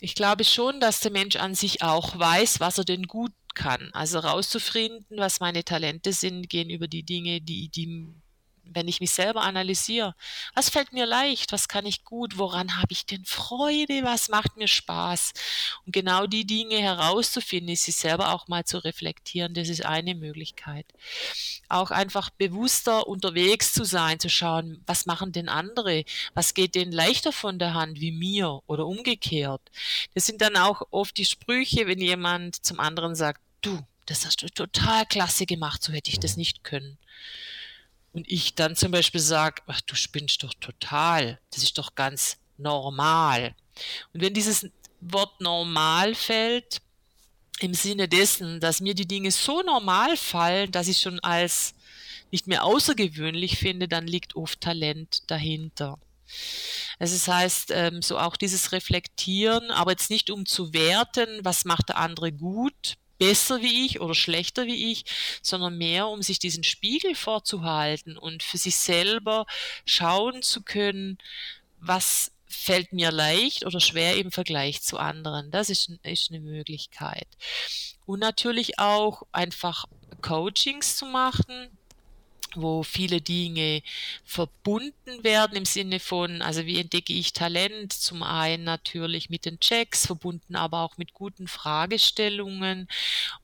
ich 0.00 0.14
glaube 0.14 0.44
schon, 0.44 0.80
dass 0.80 1.00
der 1.00 1.12
Mensch 1.12 1.36
an 1.36 1.54
sich 1.54 1.82
auch 1.82 2.18
weiß, 2.18 2.60
was 2.60 2.78
er 2.78 2.84
denn 2.84 3.04
gut 3.04 3.32
kann. 3.54 3.90
Also 3.92 4.18
rauszufinden, 4.18 5.18
was 5.18 5.40
meine 5.40 5.64
Talente 5.64 6.12
sind, 6.12 6.48
gehen 6.48 6.70
über 6.70 6.88
die 6.88 7.04
Dinge, 7.04 7.40
die, 7.40 7.68
die 7.68 8.12
wenn 8.74 8.88
ich 8.88 9.00
mich 9.00 9.12
selber 9.12 9.42
analysiere, 9.42 10.14
was 10.54 10.68
fällt 10.68 10.92
mir 10.92 11.06
leicht, 11.06 11.52
was 11.52 11.68
kann 11.68 11.86
ich 11.86 12.04
gut, 12.04 12.38
woran 12.38 12.76
habe 12.76 12.92
ich 12.92 13.06
denn 13.06 13.24
Freude, 13.24 14.02
was 14.02 14.28
macht 14.28 14.56
mir 14.56 14.68
Spaß? 14.68 15.32
Und 15.86 15.92
genau 15.92 16.26
die 16.26 16.46
Dinge 16.46 16.78
herauszufinden, 16.78 17.76
sie 17.76 17.90
selber 17.90 18.32
auch 18.34 18.48
mal 18.48 18.64
zu 18.64 18.78
reflektieren, 18.78 19.54
das 19.54 19.68
ist 19.68 19.84
eine 19.84 20.14
Möglichkeit. 20.14 20.86
Auch 21.68 21.90
einfach 21.90 22.30
bewusster 22.30 23.06
unterwegs 23.06 23.72
zu 23.72 23.84
sein, 23.84 24.20
zu 24.20 24.28
schauen, 24.28 24.82
was 24.86 25.06
machen 25.06 25.32
denn 25.32 25.48
andere, 25.48 26.04
was 26.34 26.54
geht 26.54 26.74
denen 26.74 26.92
leichter 26.92 27.32
von 27.32 27.58
der 27.58 27.74
Hand 27.74 28.00
wie 28.00 28.12
mir 28.12 28.60
oder 28.66 28.86
umgekehrt. 28.86 29.62
Das 30.14 30.26
sind 30.26 30.40
dann 30.40 30.56
auch 30.56 30.82
oft 30.90 31.16
die 31.16 31.24
Sprüche, 31.24 31.86
wenn 31.86 32.00
jemand 32.00 32.64
zum 32.64 32.80
anderen 32.80 33.14
sagt, 33.14 33.40
du, 33.62 33.78
das 34.06 34.26
hast 34.26 34.42
du 34.42 34.48
total 34.48 35.06
klasse 35.06 35.46
gemacht, 35.46 35.82
so 35.82 35.92
hätte 35.92 36.10
ich 36.10 36.20
das 36.20 36.36
nicht 36.36 36.64
können 36.64 36.98
und 38.12 38.30
ich 38.30 38.54
dann 38.54 38.76
zum 38.76 38.92
Beispiel 38.92 39.20
sage, 39.20 39.62
ach, 39.66 39.80
du 39.82 39.94
spinnst 39.94 40.42
doch 40.42 40.54
total, 40.54 41.38
das 41.50 41.62
ist 41.62 41.78
doch 41.78 41.94
ganz 41.94 42.36
normal. 42.58 43.54
Und 44.12 44.20
wenn 44.20 44.34
dieses 44.34 44.68
Wort 45.00 45.40
normal 45.40 46.14
fällt, 46.14 46.80
im 47.60 47.74
Sinne 47.74 48.08
dessen, 48.08 48.60
dass 48.60 48.80
mir 48.80 48.94
die 48.94 49.06
Dinge 49.06 49.30
so 49.30 49.62
normal 49.62 50.16
fallen, 50.16 50.72
dass 50.72 50.88
ich 50.88 50.98
schon 50.98 51.20
als 51.20 51.74
nicht 52.30 52.46
mehr 52.46 52.64
außergewöhnlich 52.64 53.58
finde, 53.58 53.88
dann 53.88 54.06
liegt 54.06 54.36
oft 54.36 54.60
Talent 54.60 55.30
dahinter. 55.30 55.98
Also 56.98 57.14
das 57.14 57.28
heißt, 57.28 57.70
ähm, 57.72 58.02
so 58.02 58.18
auch 58.18 58.36
dieses 58.36 58.72
Reflektieren, 58.72 59.70
aber 59.70 59.90
jetzt 59.90 60.10
nicht 60.10 60.30
um 60.30 60.46
zu 60.46 60.72
werten, 60.72 61.28
was 61.42 61.64
macht 61.64 61.90
der 61.90 61.98
andere 61.98 62.32
gut, 62.32 62.96
besser 63.22 63.62
wie 63.62 63.86
ich 63.86 64.00
oder 64.00 64.16
schlechter 64.16 64.66
wie 64.66 64.90
ich, 64.90 65.04
sondern 65.42 65.78
mehr, 65.78 66.08
um 66.08 66.22
sich 66.22 66.40
diesen 66.40 66.64
Spiegel 66.64 67.14
vorzuhalten 67.14 68.18
und 68.18 68.42
für 68.42 68.58
sich 68.58 68.74
selber 68.74 69.46
schauen 69.86 70.42
zu 70.42 70.62
können, 70.62 71.18
was 71.78 72.32
fällt 72.48 72.92
mir 72.92 73.12
leicht 73.12 73.64
oder 73.64 73.78
schwer 73.78 74.16
im 74.16 74.32
Vergleich 74.32 74.82
zu 74.82 74.98
anderen. 74.98 75.52
Das 75.52 75.70
ist, 75.70 75.88
ist 76.02 76.30
eine 76.30 76.40
Möglichkeit. 76.40 77.28
Und 78.06 78.18
natürlich 78.18 78.80
auch 78.80 79.22
einfach 79.30 79.84
Coachings 80.20 80.96
zu 80.96 81.06
machen, 81.06 81.78
wo 82.56 82.82
viele 82.82 83.20
Dinge 83.20 83.82
verbunden 84.24 85.22
werden 85.22 85.56
im 85.56 85.64
Sinne 85.64 86.00
von, 86.00 86.42
also 86.42 86.66
wie 86.66 86.80
entdecke 86.80 87.12
ich 87.12 87.32
Talent? 87.32 87.92
Zum 87.92 88.22
einen 88.22 88.64
natürlich 88.64 89.30
mit 89.30 89.44
den 89.44 89.60
Checks, 89.60 90.06
verbunden 90.06 90.56
aber 90.56 90.80
auch 90.80 90.96
mit 90.96 91.14
guten 91.14 91.48
Fragestellungen. 91.48 92.88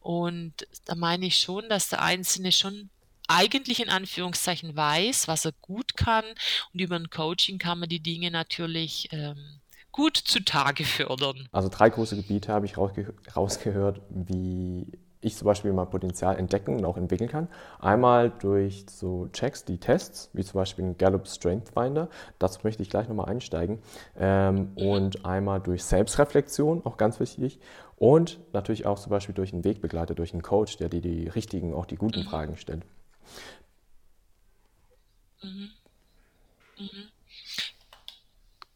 Und 0.00 0.66
da 0.84 0.94
meine 0.94 1.26
ich 1.26 1.38
schon, 1.38 1.68
dass 1.68 1.88
der 1.88 2.02
Einzelne 2.02 2.52
schon 2.52 2.90
eigentlich 3.28 3.80
in 3.80 3.90
Anführungszeichen 3.90 4.74
weiß, 4.74 5.28
was 5.28 5.44
er 5.44 5.52
gut 5.60 5.96
kann. 5.96 6.24
Und 6.72 6.80
über 6.80 6.96
ein 6.96 7.10
Coaching 7.10 7.58
kann 7.58 7.78
man 7.78 7.88
die 7.88 8.00
Dinge 8.00 8.30
natürlich 8.30 9.08
ähm, 9.12 9.60
gut 9.92 10.16
zutage 10.16 10.84
fördern. 10.84 11.48
Also 11.52 11.68
drei 11.68 11.90
große 11.90 12.16
Gebiete 12.16 12.52
habe 12.52 12.66
ich 12.66 12.76
rausge 12.76 13.14
rausgehört, 13.34 14.00
wie 14.10 14.86
ich 15.20 15.36
zum 15.36 15.46
Beispiel 15.46 15.72
mal 15.72 15.86
Potenzial 15.86 16.38
entdecken 16.38 16.76
und 16.76 16.84
auch 16.84 16.96
entwickeln 16.96 17.28
kann. 17.28 17.48
Einmal 17.80 18.30
durch 18.30 18.86
so 18.88 19.28
Checks, 19.32 19.64
die 19.64 19.78
Tests, 19.78 20.30
wie 20.32 20.44
zum 20.44 20.58
Beispiel 20.58 20.84
ein 20.84 20.98
Gallup 20.98 21.26
Strength 21.26 21.70
Finder, 21.70 22.08
dazu 22.38 22.60
möchte 22.62 22.82
ich 22.82 22.90
gleich 22.90 23.08
nochmal 23.08 23.28
einsteigen. 23.28 23.80
Ähm, 24.16 24.72
und 24.76 25.24
einmal 25.24 25.60
durch 25.60 25.82
Selbstreflexion, 25.84 26.84
auch 26.84 26.96
ganz 26.96 27.18
wichtig. 27.20 27.58
Und 27.96 28.38
natürlich 28.52 28.86
auch 28.86 28.98
zum 28.98 29.10
Beispiel 29.10 29.34
durch 29.34 29.52
einen 29.52 29.64
Wegbegleiter, 29.64 30.14
durch 30.14 30.32
einen 30.32 30.42
Coach, 30.42 30.76
der 30.76 30.88
dir 30.88 31.00
die 31.00 31.28
richtigen, 31.28 31.74
auch 31.74 31.86
die 31.86 31.96
guten 31.96 32.20
mhm. 32.20 32.24
Fragen 32.24 32.56
stellt. 32.56 32.84
Mhm. 35.42 35.70
Mhm. 36.78 37.07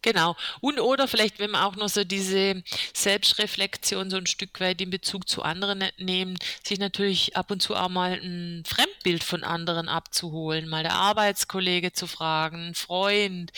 Genau. 0.03 0.37
Und 0.61 0.81
oder 0.81 1.07
vielleicht, 1.07 1.39
wenn 1.39 1.53
man 1.53 1.63
auch 1.63 1.77
noch 1.77 1.89
so 1.89 2.03
diese 2.03 2.65
Selbstreflexion 2.93 4.11
so 4.11 4.17
ein 4.17 4.27
Stück 4.27 4.59
weit 4.59 4.81
in 4.81 4.91
Bezug 4.91 5.29
zu 5.29 5.43
anderen 5.43 5.79
ne, 5.79 5.93
nehmen, 5.99 6.37
sich 6.65 6.81
natürlich 6.81 7.37
ab 7.37 7.53
und 7.53 7.63
zu 7.63 7.77
auch 7.77 7.89
mal 7.89 8.15
ein 8.21 8.65
Fremdbild 8.67 9.23
von 9.23 9.45
anderen 9.45 9.89
abzuholen, 9.89 10.69
mal 10.69 10.83
der 10.83 10.95
Arbeitskollege 10.95 11.93
zu 11.93 12.09
fragen, 12.09 12.69
ein 12.69 12.75
Freund, 12.75 13.53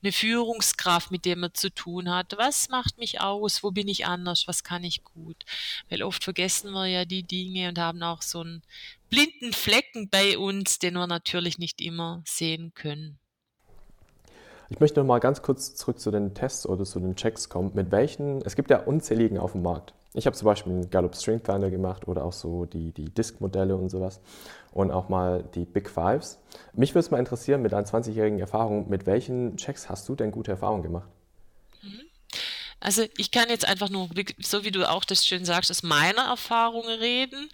eine 0.00 0.12
Führungskraft, 0.12 1.10
mit 1.10 1.24
dem 1.24 1.40
man 1.40 1.54
zu 1.54 1.74
tun 1.74 2.10
hat. 2.10 2.34
Was 2.38 2.68
macht 2.68 2.98
mich 2.98 3.20
aus? 3.20 3.64
Wo 3.64 3.72
bin 3.72 3.88
ich 3.88 4.06
anders? 4.06 4.46
Was 4.46 4.62
kann 4.62 4.84
ich 4.84 5.02
gut? 5.02 5.44
Weil 5.90 6.04
oft 6.04 6.22
vergessen 6.22 6.70
wir 6.70 6.86
ja 6.86 7.04
die 7.06 7.24
Dinge 7.24 7.70
und 7.70 7.78
haben 7.78 8.04
auch 8.04 8.22
so 8.22 8.40
einen 8.40 8.62
blinden 9.10 9.52
Flecken 9.52 10.08
bei 10.08 10.38
uns, 10.38 10.78
den 10.78 10.94
wir 10.94 11.08
natürlich 11.08 11.58
nicht 11.58 11.80
immer 11.80 12.22
sehen 12.24 12.72
können. 12.74 13.18
Ich 14.70 14.80
möchte 14.80 15.00
noch 15.00 15.06
mal 15.06 15.18
ganz 15.18 15.40
kurz 15.40 15.74
zurück 15.74 15.98
zu 15.98 16.10
den 16.10 16.34
Tests 16.34 16.66
oder 16.66 16.84
zu 16.84 17.00
den 17.00 17.16
Checks 17.16 17.48
kommen. 17.48 17.70
Mit 17.74 17.90
welchen, 17.90 18.42
es 18.42 18.54
gibt 18.54 18.70
ja 18.70 18.80
unzähligen 18.80 19.38
auf 19.38 19.52
dem 19.52 19.62
Markt. 19.62 19.94
Ich 20.14 20.26
habe 20.26 20.36
zum 20.36 20.46
Beispiel 20.46 20.72
einen 20.72 20.90
Gallup 20.90 21.14
String 21.14 21.40
Finder 21.44 21.70
gemacht 21.70 22.08
oder 22.08 22.24
auch 22.24 22.32
so 22.32 22.64
die, 22.64 22.92
die 22.92 23.10
Disk-Modelle 23.10 23.76
und 23.76 23.88
sowas 23.88 24.20
und 24.72 24.90
auch 24.90 25.08
mal 25.08 25.44
die 25.54 25.64
Big 25.64 25.88
Fives. 25.88 26.38
Mich 26.72 26.90
würde 26.94 27.00
es 27.00 27.10
mal 27.10 27.18
interessieren, 27.18 27.62
mit 27.62 27.72
deinen 27.72 27.84
20-jährigen 27.84 28.40
Erfahrungen, 28.40 28.88
mit 28.88 29.06
welchen 29.06 29.56
Checks 29.56 29.88
hast 29.88 30.08
du 30.08 30.14
denn 30.14 30.30
gute 30.30 30.50
Erfahrungen 30.50 30.82
gemacht? 30.82 31.08
Mhm. 31.82 32.02
Also 32.80 33.04
ich 33.16 33.30
kann 33.30 33.48
jetzt 33.48 33.66
einfach 33.66 33.90
nur, 33.90 34.08
so 34.38 34.64
wie 34.64 34.70
du 34.70 34.88
auch 34.88 35.04
das 35.04 35.26
schön 35.26 35.44
sagst, 35.44 35.70
aus 35.70 35.82
meiner 35.82 36.22
Erfahrung 36.22 36.86
reden. 36.86 37.48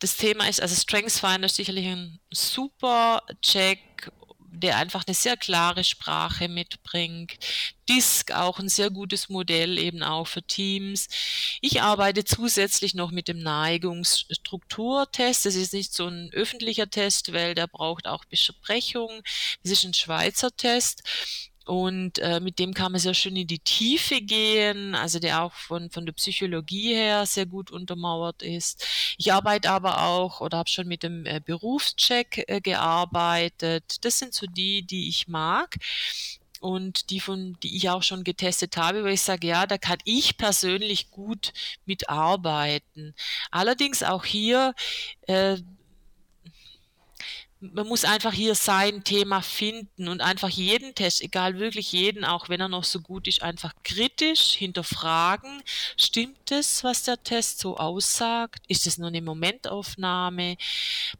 Das 0.00 0.16
Thema 0.16 0.48
ist, 0.48 0.60
also 0.60 0.74
Strengths 0.74 1.20
Finder 1.20 1.46
ist 1.46 1.56
sicherlich 1.56 1.86
ein 1.86 2.18
super 2.30 3.22
Check, 3.42 4.10
der 4.52 4.76
einfach 4.76 5.04
eine 5.06 5.14
sehr 5.14 5.36
klare 5.36 5.84
Sprache 5.84 6.48
mitbringt. 6.48 7.38
Disk 7.88 8.32
auch 8.32 8.58
ein 8.58 8.68
sehr 8.68 8.90
gutes 8.90 9.28
Modell 9.28 9.78
eben 9.78 10.02
auch 10.02 10.26
für 10.26 10.42
Teams. 10.42 11.08
Ich 11.60 11.82
arbeite 11.82 12.24
zusätzlich 12.24 12.94
noch 12.94 13.10
mit 13.10 13.28
dem 13.28 13.42
Neigungsstrukturtest. 13.42 15.46
Das 15.46 15.54
ist 15.54 15.72
nicht 15.72 15.92
so 15.92 16.06
ein 16.06 16.30
öffentlicher 16.32 16.90
Test, 16.90 17.32
weil 17.32 17.54
der 17.54 17.66
braucht 17.66 18.06
auch 18.06 18.24
Besprechung. 18.24 19.22
Das 19.62 19.72
ist 19.72 19.84
ein 19.84 19.94
Schweizer 19.94 20.54
Test. 20.56 21.02
Und 21.66 22.18
äh, 22.18 22.40
mit 22.40 22.58
dem 22.58 22.74
kann 22.74 22.92
man 22.92 23.00
sehr 23.00 23.14
schön 23.14 23.36
in 23.36 23.46
die 23.46 23.58
Tiefe 23.58 24.20
gehen, 24.22 24.94
also 24.94 25.18
der 25.18 25.42
auch 25.42 25.52
von, 25.52 25.90
von 25.90 26.06
der 26.06 26.12
Psychologie 26.14 26.94
her 26.94 27.26
sehr 27.26 27.46
gut 27.46 27.70
untermauert 27.70 28.42
ist. 28.42 28.84
Ich 29.18 29.32
arbeite 29.32 29.70
aber 29.70 30.02
auch 30.02 30.40
oder 30.40 30.58
habe 30.58 30.70
schon 30.70 30.88
mit 30.88 31.02
dem 31.02 31.26
äh, 31.26 31.40
Berufscheck 31.44 32.44
äh, 32.48 32.60
gearbeitet. 32.60 34.04
Das 34.04 34.18
sind 34.18 34.34
so 34.34 34.46
die, 34.46 34.82
die 34.82 35.08
ich 35.08 35.28
mag. 35.28 35.76
und 36.60 37.10
die 37.10 37.20
von, 37.20 37.56
die 37.62 37.76
ich 37.76 37.88
auch 37.88 38.02
schon 38.02 38.24
getestet 38.24 38.76
habe, 38.76 39.02
wo 39.02 39.06
ich 39.08 39.22
sage, 39.22 39.46
ja, 39.46 39.66
da 39.66 39.78
kann 39.78 39.98
ich 40.04 40.36
persönlich 40.36 41.10
gut 41.10 41.52
mitarbeiten. 41.86 43.14
Allerdings 43.50 44.02
auch 44.02 44.24
hier, 44.24 44.74
äh, 45.26 45.56
man 47.60 47.86
muss 47.86 48.04
einfach 48.04 48.32
hier 48.32 48.54
sein 48.54 49.04
Thema 49.04 49.42
finden 49.42 50.08
und 50.08 50.22
einfach 50.22 50.48
jeden 50.48 50.94
Test, 50.94 51.20
egal 51.20 51.58
wirklich 51.58 51.92
jeden, 51.92 52.24
auch 52.24 52.48
wenn 52.48 52.60
er 52.60 52.68
noch 52.68 52.84
so 52.84 53.00
gut 53.00 53.28
ist, 53.28 53.42
einfach 53.42 53.74
kritisch 53.84 54.52
hinterfragen. 54.52 55.62
Stimmt 55.96 56.50
es, 56.50 56.82
was 56.84 57.02
der 57.02 57.22
Test 57.22 57.58
so 57.58 57.76
aussagt? 57.76 58.64
Ist 58.68 58.86
es 58.86 58.96
nur 58.96 59.08
eine 59.08 59.20
Momentaufnahme? 59.20 60.56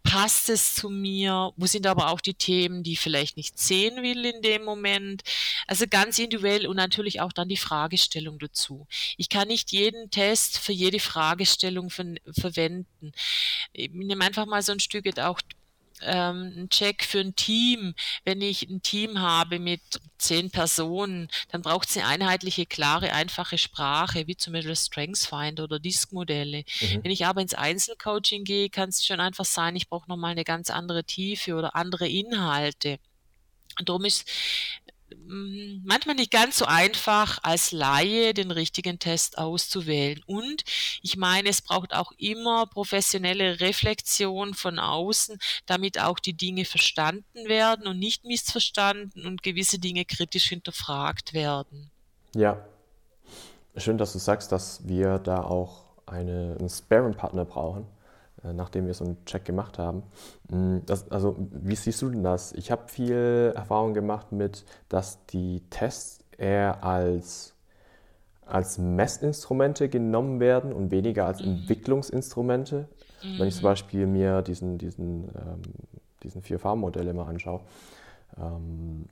Passt 0.03 0.49
es 0.49 0.75
zu 0.75 0.89
mir? 0.89 1.53
Wo 1.57 1.67
sind 1.67 1.87
aber 1.87 2.09
auch 2.09 2.23
die 2.23 2.35
Themen, 2.35 2.83
die 2.83 2.93
ich 2.93 3.01
vielleicht 3.01 3.37
nicht 3.37 3.59
sehen 3.59 4.03
will 4.03 4.25
in 4.25 4.41
dem 4.41 4.65
Moment? 4.65 5.23
Also 5.67 5.85
ganz 5.89 6.19
individuell 6.19 6.67
und 6.67 6.77
natürlich 6.77 7.21
auch 7.21 7.33
dann 7.33 7.49
die 7.49 7.59
Fragestellung 7.59 8.39
dazu. 8.39 8.87
Ich 9.19 9.29
kann 9.29 9.49
nicht 9.49 9.73
jeden 9.73 10.11
Test 10.11 10.59
für 10.59 10.73
jede 10.73 11.01
Fragestellung 11.01 11.91
ver 11.91 12.01
verwenden. 12.33 13.13
Ich 13.73 13.91
nehme 13.93 14.25
einfach 14.25 14.47
mal 14.47 14.63
so 14.63 14.73
ein 14.73 14.81
Stück 14.81 15.01
auch 15.19 15.41
ähm, 16.03 16.53
ein 16.57 16.69
Check 16.71 17.05
für 17.05 17.21
ein 17.21 17.37
Team. 17.37 17.95
Wenn 18.25 18.41
ich 18.41 18.69
ein 18.69 18.83
Team 18.83 19.21
habe 19.21 19.59
mit 19.59 19.81
zehn 20.19 20.51
Personen, 20.51 21.29
dann 21.51 21.63
braucht 21.63 21.89
es 21.89 21.97
eine 21.97 22.07
einheitliche, 22.07 22.67
klare, 22.67 23.13
einfache 23.13 23.59
Sprache, 23.59 24.27
wie 24.27 24.37
zum 24.37 24.53
Beispiel 24.53 24.77
StrengthsFinder 24.77 25.65
oder 25.65 25.79
Disk-Modelle. 25.79 26.65
Mhm. 26.81 27.05
Wenn 27.05 27.11
ich 27.11 27.27
aber 27.27 27.41
ins 27.41 27.55
Einzelcoaching 27.55 28.45
gehe, 28.45 28.71
kann 28.71 28.89
es 28.91 29.05
schon 29.05 29.21
einfach 29.21 29.45
sein, 29.45 29.77
ich 29.77 29.89
brauche 29.89 30.09
nochmal 30.09 30.33
eine 30.33 30.45
ganz 30.45 30.71
andere 30.71 31.05
Tiefe 31.05 31.55
oder 31.55 31.75
andere 31.77 32.09
Inhalte. 32.09 32.99
Und 33.79 33.89
darum 33.89 34.05
ist 34.05 34.29
manchmal 35.27 36.17
nicht 36.17 36.31
ganz 36.31 36.59
so 36.59 36.65
einfach 36.65 37.39
als 37.43 37.73
Laie 37.73 38.35
den 38.35 38.51
richtigen 38.51 38.99
Test 38.99 39.39
auszuwählen. 39.39 40.23
Und 40.27 40.65
ich 41.03 41.17
meine, 41.17 41.49
es 41.49 41.63
braucht 41.63 41.95
auch 41.95 42.13
immer 42.19 42.67
professionelle 42.67 43.61
Reflexion 43.61 44.55
von 44.55 44.79
außen, 44.79 45.39
damit 45.67 46.01
auch 46.01 46.19
die 46.19 46.35
Dinge 46.35 46.65
verstanden 46.65 47.49
werden 47.49 47.87
und 47.87 47.99
nicht 47.99 48.25
missverstanden 48.25 49.27
und 49.27 49.43
gewisse 49.43 49.79
Dinge 49.79 50.05
kritisch 50.05 50.49
hinterfragt 50.49 51.33
werden. 51.35 51.91
Ja, 52.35 52.65
schön, 53.77 53.99
dass 53.99 54.13
du 54.13 54.19
sagst, 54.19 54.53
dass 54.53 54.87
wir 54.87 55.19
da 55.19 55.43
auch 55.43 55.85
eine, 56.07 56.57
einen 56.59 56.69
Sparing-Partner 56.69 57.45
brauchen 57.45 57.87
nachdem 58.43 58.87
wir 58.87 58.95
so 58.95 59.05
einen 59.05 59.25
Check 59.25 59.45
gemacht 59.45 59.79
haben. 59.79 60.03
Mm, 60.49 60.79
das, 60.87 61.11
also, 61.11 61.37
wie 61.51 61.77
siehst 61.77 62.03
du 62.03 62.11
denn 62.11 62.23
das? 62.23 62.53
Ich 62.53 62.71
habe 62.71 62.89
viel 62.89 63.53
Erfahrung 63.55 63.95
gemacht 63.95 64.33
mit, 64.33 64.65
dass 64.89 65.25
die 65.27 65.63
Tests 65.71 66.21
eher 66.39 66.83
als, 66.83 67.55
als 68.47 68.79
Messinstrumente 68.79 69.89
genommen 69.89 70.41
werden 70.41 70.73
und 70.73 70.91
weniger 70.91 71.27
als 71.27 71.41
mhm. 71.41 71.53
Entwicklungsinstrumente. 71.53 72.89
Mhm. 73.23 73.39
Wenn 73.39 73.49
ich 73.49 73.55
zum 73.55 73.63
mhm. 73.65 73.69
Beispiel 73.69 74.07
mir 74.07 74.43
diesen, 74.43 74.79
diesen, 74.79 75.25
ähm, 75.25 75.63
diesen 76.23 76.43
vier 76.43 76.59
Farbenmodelle 76.59 77.13
mal 77.13 77.27
anschaue. 77.27 77.61
Ähm, 78.39 79.07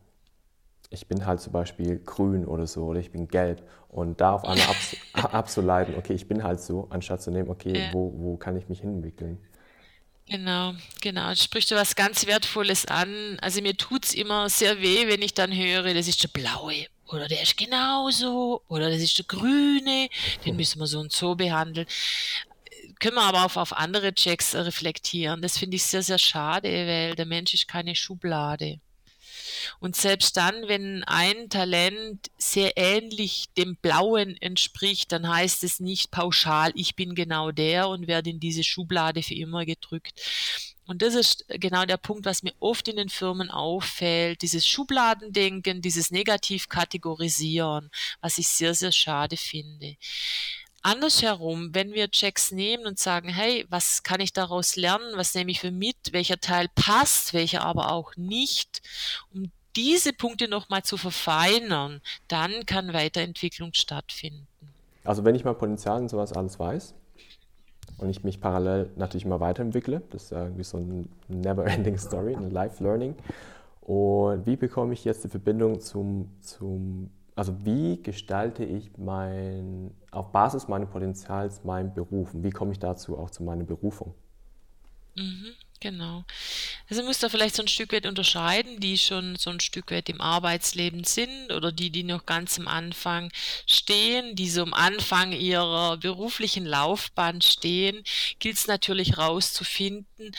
ich 0.90 1.06
bin 1.06 1.26
halt 1.26 1.40
zum 1.40 1.52
Beispiel 1.52 1.98
grün 1.98 2.46
oder 2.46 2.66
so 2.66 2.84
oder 2.84 3.00
ich 3.00 3.10
bin 3.10 3.28
gelb 3.28 3.62
und 3.88 4.20
da 4.20 4.32
auf 4.32 4.44
einmal 4.44 4.68
abs 4.68 4.96
abzuleiten, 5.12 5.94
okay, 5.96 6.14
ich 6.14 6.28
bin 6.28 6.42
halt 6.42 6.60
so, 6.60 6.86
anstatt 6.90 7.22
zu 7.22 7.30
nehmen, 7.30 7.50
okay, 7.50 7.76
ja. 7.76 7.92
wo, 7.92 8.12
wo 8.16 8.36
kann 8.36 8.56
ich 8.56 8.68
mich 8.68 8.80
hinentwickeln? 8.80 9.38
Genau, 10.26 10.74
genau. 11.00 11.30
Das 11.30 11.42
spricht 11.42 11.70
du 11.70 11.74
was 11.74 11.96
ganz 11.96 12.26
Wertvolles 12.26 12.84
an. 12.86 13.38
Also 13.40 13.62
mir 13.62 13.74
tut 13.74 14.04
es 14.04 14.14
immer 14.14 14.50
sehr 14.50 14.82
weh, 14.82 15.08
wenn 15.08 15.22
ich 15.22 15.32
dann 15.32 15.56
höre, 15.56 15.94
das 15.94 16.06
ist 16.06 16.22
der 16.22 16.28
blaue 16.28 16.86
oder 17.06 17.28
der 17.28 17.42
ist 17.42 17.56
genauso 17.56 18.62
oder 18.68 18.90
das 18.90 19.00
ist 19.00 19.16
der 19.16 19.24
grüne, 19.24 20.08
den 20.44 20.56
müssen 20.56 20.80
wir 20.80 20.86
so 20.86 21.00
und 21.00 21.12
so 21.12 21.34
behandeln. 21.34 21.86
Können 23.00 23.14
wir 23.14 23.22
aber 23.22 23.44
auch 23.44 23.56
auf 23.56 23.72
andere 23.72 24.12
Checks 24.12 24.54
reflektieren. 24.54 25.40
Das 25.40 25.56
finde 25.56 25.76
ich 25.76 25.84
sehr, 25.84 26.02
sehr 26.02 26.18
schade, 26.18 26.68
weil 26.68 27.14
der 27.14 27.26
Mensch 27.26 27.54
ist 27.54 27.68
keine 27.68 27.94
Schublade. 27.94 28.80
Und 29.80 29.96
selbst 29.96 30.36
dann, 30.36 30.68
wenn 30.68 31.04
ein 31.04 31.48
Talent 31.48 32.30
sehr 32.38 32.76
ähnlich 32.76 33.46
dem 33.56 33.76
Blauen 33.76 34.36
entspricht, 34.40 35.12
dann 35.12 35.28
heißt 35.28 35.64
es 35.64 35.80
nicht 35.80 36.10
pauschal, 36.10 36.72
ich 36.74 36.96
bin 36.96 37.14
genau 37.14 37.50
der 37.50 37.88
und 37.88 38.06
werde 38.06 38.30
in 38.30 38.40
diese 38.40 38.64
Schublade 38.64 39.22
für 39.22 39.34
immer 39.34 39.64
gedrückt. 39.64 40.20
Und 40.88 41.02
das 41.02 41.14
ist 41.14 41.44
genau 41.48 41.84
der 41.84 41.98
Punkt, 41.98 42.24
was 42.24 42.42
mir 42.42 42.54
oft 42.60 42.88
in 42.88 42.96
den 42.96 43.10
Firmen 43.10 43.50
auffällt, 43.50 44.40
dieses 44.40 44.66
Schubladendenken, 44.66 45.82
dieses 45.82 46.10
Negativ-Kategorisieren, 46.10 47.90
was 48.22 48.38
ich 48.38 48.48
sehr, 48.48 48.74
sehr 48.74 48.90
schade 48.90 49.36
finde. 49.36 49.96
Andersherum, 50.82 51.74
wenn 51.74 51.92
wir 51.92 52.10
Checks 52.10 52.52
nehmen 52.52 52.86
und 52.86 52.98
sagen, 52.98 53.28
hey, 53.28 53.66
was 53.68 54.02
kann 54.02 54.20
ich 54.20 54.32
daraus 54.32 54.76
lernen, 54.76 55.16
was 55.16 55.34
nehme 55.34 55.50
ich 55.50 55.60
für 55.60 55.70
mit, 55.70 55.96
welcher 56.12 56.38
Teil 56.38 56.68
passt, 56.74 57.34
welcher 57.34 57.62
aber 57.62 57.92
auch 57.92 58.16
nicht, 58.16 58.82
um 59.34 59.50
diese 59.76 60.12
Punkte 60.12 60.48
nochmal 60.48 60.82
zu 60.82 60.96
verfeinern, 60.96 62.00
dann 62.26 62.66
kann 62.66 62.92
Weiterentwicklung 62.92 63.74
stattfinden. 63.74 64.46
Also 65.04 65.24
wenn 65.24 65.34
ich 65.34 65.44
mein 65.44 65.56
Potenzial 65.56 66.00
und 66.00 66.08
sowas 66.08 66.32
alles 66.32 66.58
weiß 66.58 66.94
und 67.98 68.10
ich 68.10 68.24
mich 68.24 68.40
parallel 68.40 68.90
natürlich 68.96 69.24
immer 69.24 69.40
weiterentwickle, 69.40 70.02
das 70.10 70.24
ist 70.24 70.32
irgendwie 70.32 70.64
so 70.64 70.78
eine 70.78 71.06
never-ending 71.28 71.98
Story, 71.98 72.34
ein 72.34 72.50
Life-Learning. 72.50 73.14
Und 73.82 74.46
wie 74.46 74.56
bekomme 74.56 74.92
ich 74.92 75.04
jetzt 75.04 75.24
die 75.24 75.28
Verbindung 75.28 75.80
zum, 75.80 76.30
zum 76.40 77.10
also 77.38 77.54
wie 77.64 78.02
gestalte 78.02 78.64
ich 78.64 78.90
mein, 78.98 79.92
auf 80.10 80.32
Basis 80.32 80.66
meines 80.66 80.90
Potenzials 80.90 81.62
meinen 81.62 81.94
Beruf 81.94 82.34
und 82.34 82.42
wie 82.42 82.50
komme 82.50 82.72
ich 82.72 82.80
dazu 82.80 83.16
auch 83.16 83.30
zu 83.30 83.44
meiner 83.44 83.62
Berufung? 83.62 84.12
Mhm, 85.14 85.54
genau. 85.78 86.24
Also 86.90 87.04
muss 87.04 87.20
da 87.20 87.28
vielleicht 87.28 87.54
so 87.54 87.62
ein 87.62 87.68
Stück 87.68 87.92
weit 87.92 88.06
unterscheiden, 88.06 88.80
die 88.80 88.98
schon 88.98 89.36
so 89.36 89.50
ein 89.50 89.60
Stück 89.60 89.92
weit 89.92 90.08
im 90.08 90.20
Arbeitsleben 90.20 91.04
sind 91.04 91.52
oder 91.52 91.70
die, 91.70 91.90
die 91.90 92.02
noch 92.02 92.26
ganz 92.26 92.58
am 92.58 92.66
Anfang 92.66 93.30
stehen, 93.66 94.34
die 94.34 94.50
so 94.50 94.62
am 94.62 94.74
Anfang 94.74 95.30
ihrer 95.30 95.96
beruflichen 95.96 96.66
Laufbahn 96.66 97.40
stehen, 97.40 98.02
gilt 98.40 98.56
es 98.56 98.66
natürlich 98.66 99.16
rauszufinden, 99.16 100.32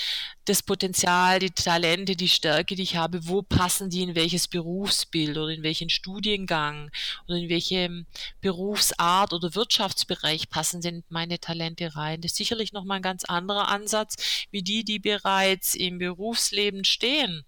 das 0.50 0.64
Potenzial, 0.64 1.38
die 1.38 1.52
Talente, 1.52 2.16
die 2.16 2.28
Stärke, 2.28 2.76
die 2.76 2.82
ich 2.82 2.96
habe, 2.96 3.28
wo 3.28 3.44
passen 3.44 3.92
die 3.92 4.02
in 4.02 4.16
welches 4.16 4.48
Berufsbild 4.48 5.38
oder 5.38 5.50
in 5.50 5.62
welchen 5.62 5.90
Studiengang 5.90 6.90
oder 7.28 7.38
in 7.38 7.50
welche 7.50 8.06
Berufsart 8.42 9.32
oder 9.32 9.54
Wirtschaftsbereich 9.54 10.50
passen 10.50 10.82
denn 10.82 11.04
meine 11.10 11.40
Talente 11.40 11.96
rein. 11.96 12.22
Das 12.22 12.32
ist 12.32 12.38
sicherlich 12.38 12.74
nochmal 12.74 12.98
ein 12.98 13.04
ganz 13.04 13.26
anderer 13.26 13.68
Ansatz, 13.68 14.48
wie 14.50 14.64
die, 14.64 14.84
die 14.84 14.98
bereits 14.98 15.76
im 15.76 16.00
Berufsleben 16.00 16.84
stehen 16.84 17.46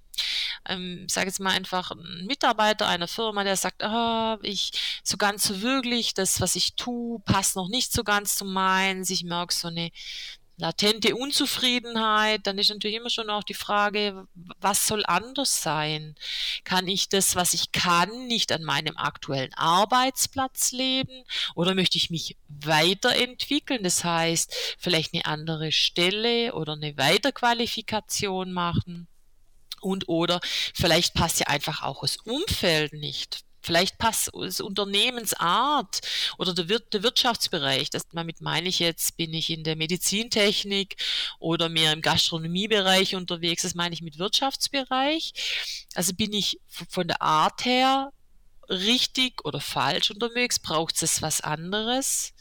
ähm, 0.67 1.07
sage 1.09 1.27
jetzt 1.27 1.39
mal 1.39 1.51
einfach 1.51 1.91
ein 1.91 2.25
Mitarbeiter 2.27 2.87
einer 2.87 3.07
Firma, 3.07 3.43
der 3.43 3.55
sagt, 3.55 3.83
ah, 3.83 4.37
ich 4.43 4.71
so 5.03 5.17
ganz 5.17 5.43
so 5.43 5.61
wirklich, 5.61 6.13
das, 6.13 6.41
was 6.41 6.55
ich 6.55 6.75
tue, 6.75 7.19
passt 7.21 7.55
noch 7.55 7.69
nicht 7.69 7.91
so 7.91 8.03
ganz 8.03 8.35
zu 8.35 8.45
meins. 8.45 9.09
Ich 9.09 9.23
merke 9.23 9.53
so 9.53 9.69
eine 9.69 9.91
latente 10.61 11.15
Unzufriedenheit, 11.15 12.45
dann 12.45 12.59
ist 12.59 12.69
natürlich 12.69 12.97
immer 12.97 13.09
schon 13.09 13.31
auch 13.31 13.43
die 13.43 13.55
Frage, 13.55 14.27
was 14.59 14.85
soll 14.85 15.03
anders 15.07 15.63
sein? 15.63 16.15
Kann 16.63 16.87
ich 16.87 17.09
das, 17.09 17.35
was 17.35 17.53
ich 17.53 17.71
kann, 17.71 18.27
nicht 18.27 18.51
an 18.51 18.63
meinem 18.63 18.95
aktuellen 18.95 19.53
Arbeitsplatz 19.55 20.71
leben 20.71 21.23
oder 21.55 21.73
möchte 21.73 21.97
ich 21.97 22.11
mich 22.11 22.37
weiterentwickeln? 22.47 23.83
Das 23.83 24.03
heißt, 24.03 24.77
vielleicht 24.77 25.13
eine 25.13 25.25
andere 25.25 25.71
Stelle 25.71 26.53
oder 26.53 26.73
eine 26.73 26.95
Weiterqualifikation 26.95 28.53
machen. 28.53 29.07
Und 29.81 30.07
oder 30.09 30.39
vielleicht 30.75 31.15
passt 31.15 31.39
ja 31.39 31.47
einfach 31.47 31.81
auch 31.81 32.01
das 32.01 32.17
Umfeld 32.17 32.93
nicht. 32.93 33.43
Vielleicht 33.61 33.97
passt 33.97 34.31
das 34.33 34.59
Unternehmensart 34.59 36.01
oder 36.37 36.53
der, 36.53 36.69
Wir 36.69 36.79
der 36.79 37.03
Wirtschaftsbereich. 37.03 37.89
Das, 37.89 38.07
damit 38.11 38.41
meine 38.41 38.69
ich 38.69 38.79
jetzt, 38.79 39.17
bin 39.17 39.33
ich 39.33 39.49
in 39.49 39.63
der 39.63 39.75
Medizintechnik 39.75 40.95
oder 41.39 41.69
mehr 41.69 41.93
im 41.93 42.01
Gastronomiebereich 42.01 43.15
unterwegs. 43.15 43.63
Das 43.63 43.75
meine 43.75 43.93
ich 43.93 44.01
mit 44.01 44.17
Wirtschaftsbereich. 44.17 45.33
Also 45.95 46.13
bin 46.13 46.33
ich 46.33 46.59
von 46.89 47.07
der 47.07 47.21
Art 47.21 47.65
her 47.65 48.11
richtig 48.71 49.43
oder 49.45 49.59
falsch 49.59 50.11
unterwegs? 50.11 50.59
Braucht 50.59 51.01
es 51.03 51.21
was 51.21 51.41
anderes? 51.41 52.33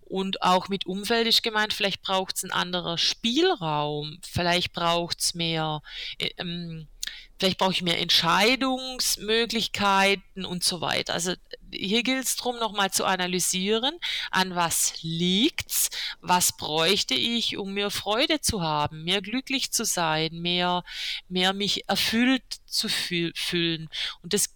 Und 0.00 0.42
auch 0.42 0.68
mit 0.68 0.86
Umfeld 0.86 1.26
ist 1.26 1.42
gemeint, 1.42 1.72
vielleicht 1.72 2.02
braucht 2.02 2.36
es 2.36 2.44
ein 2.44 2.52
anderer 2.52 2.98
Spielraum, 2.98 4.18
vielleicht 4.22 4.72
braucht 4.72 5.20
es 5.20 5.34
mehr 5.34 5.82
äh, 6.18 6.30
ähm, 6.36 6.88
vielleicht 7.38 7.58
brauche 7.58 7.72
ich 7.72 7.82
mehr 7.82 7.98
Entscheidungsmöglichkeiten 7.98 10.44
und 10.44 10.62
so 10.62 10.80
weiter. 10.80 11.14
Also 11.14 11.34
hier 11.72 12.02
gilt 12.02 12.24
es 12.24 12.36
darum, 12.36 12.58
nochmal 12.58 12.90
zu 12.90 13.04
analysieren, 13.04 13.94
an 14.30 14.54
was 14.54 14.94
liegt's, 15.02 15.90
was 16.20 16.56
bräuchte 16.56 17.14
ich, 17.14 17.56
um 17.56 17.74
mehr 17.74 17.90
Freude 17.90 18.40
zu 18.40 18.62
haben, 18.62 19.04
mehr 19.04 19.22
glücklich 19.22 19.72
zu 19.72 19.84
sein, 19.84 20.40
mehr, 20.40 20.84
mehr 21.28 21.52
mich 21.52 21.88
erfüllt 21.88 22.44
zu 22.66 22.88
fühlen. 22.88 23.88
Und 24.22 24.34
das 24.34 24.50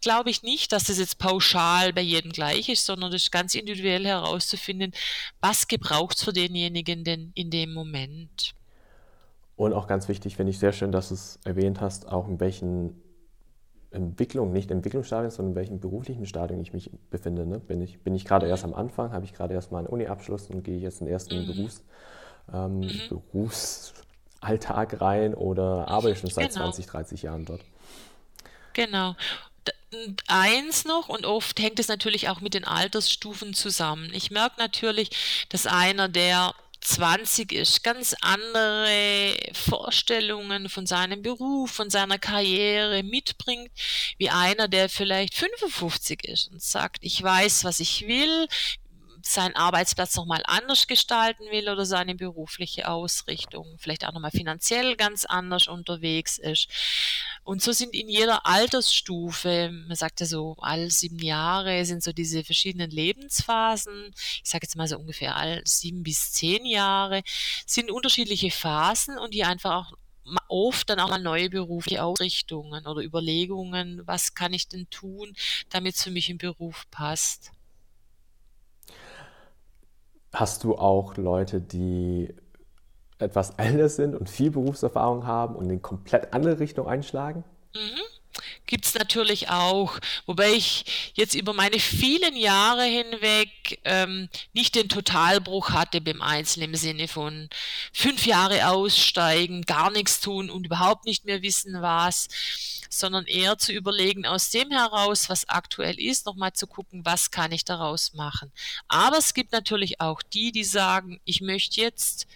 glaube 0.00 0.30
ich 0.30 0.42
nicht, 0.42 0.72
dass 0.72 0.84
das 0.84 0.98
jetzt 0.98 1.18
pauschal 1.18 1.92
bei 1.92 2.02
jedem 2.02 2.32
gleich 2.32 2.68
ist, 2.68 2.86
sondern 2.86 3.10
das 3.10 3.22
ist 3.22 3.32
ganz 3.32 3.54
individuell 3.54 4.06
herauszufinden, 4.06 4.92
was 5.40 5.68
gebraucht 5.68 6.18
es 6.18 6.24
für 6.24 6.32
denjenigen 6.32 7.04
denn 7.04 7.32
in 7.34 7.50
dem 7.50 7.72
Moment. 7.72 8.54
Und 9.58 9.72
auch 9.72 9.88
ganz 9.88 10.06
wichtig, 10.06 10.36
finde 10.36 10.50
ich 10.50 10.60
sehr 10.60 10.70
schön, 10.70 10.92
dass 10.92 11.08
du 11.08 11.14
es 11.14 11.40
erwähnt 11.44 11.80
hast, 11.80 12.06
auch 12.06 12.28
in 12.28 12.38
welchen 12.38 13.02
Entwicklung, 13.90 14.52
nicht 14.52 14.70
Entwicklungsstadien, 14.70 15.32
sondern 15.32 15.50
in 15.50 15.56
welchem 15.56 15.80
beruflichen 15.80 16.26
Stadium 16.26 16.60
ich 16.60 16.72
mich 16.72 16.92
befinde. 17.10 17.44
Ne? 17.44 17.58
Bin 17.58 17.82
ich, 17.82 17.98
bin 18.04 18.14
ich 18.14 18.24
gerade 18.24 18.46
erst 18.46 18.62
am 18.62 18.72
Anfang, 18.72 19.10
habe 19.10 19.24
ich 19.24 19.34
gerade 19.34 19.54
erst 19.54 19.72
mal 19.72 19.78
einen 19.78 19.88
Uni-Abschluss 19.88 20.46
und 20.46 20.62
gehe 20.62 20.78
jetzt 20.78 21.00
in 21.00 21.06
den 21.06 21.12
ersten 21.12 21.42
mhm. 21.42 21.46
Berufs, 21.48 21.82
ähm, 22.52 22.78
mhm. 22.82 23.20
Berufsalltag 23.32 25.00
rein 25.00 25.34
oder 25.34 25.88
arbeite 25.88 26.12
ich 26.12 26.20
schon 26.20 26.30
seit 26.30 26.50
genau. 26.50 26.66
20, 26.66 26.86
30 26.86 27.22
Jahren 27.22 27.44
dort? 27.44 27.62
Genau. 28.74 29.16
Eins 30.28 30.84
noch, 30.84 31.08
und 31.08 31.26
oft 31.26 31.58
hängt 31.58 31.80
es 31.80 31.88
natürlich 31.88 32.28
auch 32.28 32.40
mit 32.40 32.54
den 32.54 32.64
Altersstufen 32.64 33.54
zusammen. 33.54 34.08
Ich 34.12 34.30
merke 34.30 34.60
natürlich, 34.60 35.10
dass 35.48 35.66
einer, 35.66 36.08
der 36.08 36.54
20 36.88 37.52
ist, 37.52 37.84
ganz 37.84 38.14
andere 38.22 39.36
Vorstellungen 39.52 40.70
von 40.70 40.86
seinem 40.86 41.20
Beruf, 41.20 41.70
von 41.70 41.90
seiner 41.90 42.18
Karriere 42.18 43.02
mitbringt, 43.02 43.70
wie 44.16 44.30
einer, 44.30 44.68
der 44.68 44.88
vielleicht 44.88 45.34
55 45.34 46.24
ist 46.24 46.50
und 46.50 46.62
sagt, 46.62 46.98
ich 47.02 47.22
weiß, 47.22 47.64
was 47.64 47.80
ich 47.80 48.08
will, 48.08 48.48
seinen 49.22 49.56
Arbeitsplatz 49.56 50.16
nochmal 50.16 50.42
anders 50.44 50.86
gestalten 50.86 51.44
will 51.50 51.68
oder 51.68 51.84
seine 51.84 52.14
berufliche 52.14 52.88
Ausrichtung, 52.88 53.76
vielleicht 53.78 54.06
auch 54.06 54.12
nochmal 54.12 54.30
finanziell 54.30 54.96
ganz 54.96 55.24
anders 55.24 55.68
unterwegs 55.68 56.38
ist. 56.38 56.68
Und 57.44 57.62
so 57.62 57.72
sind 57.72 57.94
in 57.94 58.08
jeder 58.08 58.46
Altersstufe, 58.46 59.70
man 59.86 59.96
sagt 59.96 60.20
ja 60.20 60.26
so, 60.26 60.56
all 60.58 60.90
sieben 60.90 61.18
Jahre 61.18 61.84
sind 61.84 62.02
so 62.02 62.12
diese 62.12 62.44
verschiedenen 62.44 62.90
Lebensphasen, 62.90 64.12
ich 64.14 64.50
sage 64.50 64.64
jetzt 64.64 64.76
mal 64.76 64.86
so 64.86 64.98
ungefähr 64.98 65.36
all 65.36 65.62
sieben 65.64 66.02
bis 66.02 66.32
zehn 66.32 66.66
Jahre, 66.66 67.22
sind 67.66 67.90
unterschiedliche 67.90 68.50
Phasen 68.50 69.18
und 69.18 69.34
die 69.34 69.44
einfach 69.44 69.88
auch 69.88 69.92
oft 70.48 70.90
dann 70.90 71.00
auch 71.00 71.08
mal 71.08 71.18
neue 71.18 71.48
berufliche 71.50 72.02
Ausrichtungen 72.02 72.86
oder 72.86 73.02
Überlegungen, 73.02 74.06
was 74.06 74.34
kann 74.34 74.52
ich 74.52 74.68
denn 74.68 74.88
tun, 74.90 75.34
damit 75.70 75.96
es 75.96 76.02
für 76.02 76.10
mich 76.10 76.30
im 76.30 76.38
Beruf 76.38 76.84
passt. 76.90 77.52
Hast 80.38 80.62
du 80.62 80.76
auch 80.76 81.16
Leute, 81.16 81.60
die 81.60 82.32
etwas 83.18 83.50
älter 83.56 83.88
sind 83.88 84.14
und 84.14 84.30
viel 84.30 84.52
Berufserfahrung 84.52 85.26
haben 85.26 85.56
und 85.56 85.68
in 85.68 85.82
komplett 85.82 86.32
andere 86.32 86.60
Richtung 86.60 86.86
einschlagen? 86.86 87.42
Mhm. 87.74 88.17
Gibt 88.66 88.86
es 88.86 88.94
natürlich 88.94 89.48
auch, 89.48 89.98
wobei 90.26 90.52
ich 90.52 90.84
jetzt 91.14 91.34
über 91.34 91.52
meine 91.52 91.78
vielen 91.78 92.36
Jahre 92.36 92.84
hinweg 92.84 93.80
ähm, 93.84 94.28
nicht 94.52 94.74
den 94.74 94.88
Totalbruch 94.88 95.70
hatte 95.70 96.00
beim 96.00 96.22
Einzelnen 96.22 96.70
im 96.70 96.74
Sinne 96.76 97.08
von 97.08 97.48
fünf 97.92 98.26
Jahre 98.26 98.68
aussteigen, 98.68 99.62
gar 99.62 99.90
nichts 99.90 100.20
tun 100.20 100.50
und 100.50 100.66
überhaupt 100.66 101.04
nicht 101.04 101.24
mehr 101.24 101.42
wissen 101.42 101.80
was, 101.80 102.28
sondern 102.90 103.26
eher 103.26 103.58
zu 103.58 103.72
überlegen, 103.72 104.26
aus 104.26 104.50
dem 104.50 104.70
heraus, 104.70 105.28
was 105.28 105.48
aktuell 105.48 105.98
ist, 105.98 106.26
nochmal 106.26 106.52
zu 106.52 106.66
gucken, 106.66 107.04
was 107.04 107.30
kann 107.30 107.52
ich 107.52 107.64
daraus 107.64 108.14
machen. 108.14 108.52
Aber 108.88 109.18
es 109.18 109.34
gibt 109.34 109.52
natürlich 109.52 110.00
auch 110.00 110.22
die, 110.22 110.52
die 110.52 110.64
sagen, 110.64 111.20
ich 111.24 111.40
möchte 111.40 111.80
jetzt 111.80 112.26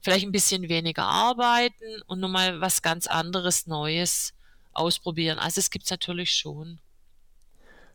vielleicht 0.00 0.26
ein 0.26 0.32
bisschen 0.32 0.68
weniger 0.68 1.04
arbeiten 1.04 2.02
und 2.06 2.20
nochmal 2.20 2.60
was 2.60 2.82
ganz 2.82 3.06
anderes 3.06 3.66
Neues 3.66 4.33
ausprobieren. 4.74 5.38
Also 5.38 5.60
es 5.60 5.70
gibt 5.70 5.84
es 5.84 5.90
natürlich 5.90 6.30
schon. 6.30 6.80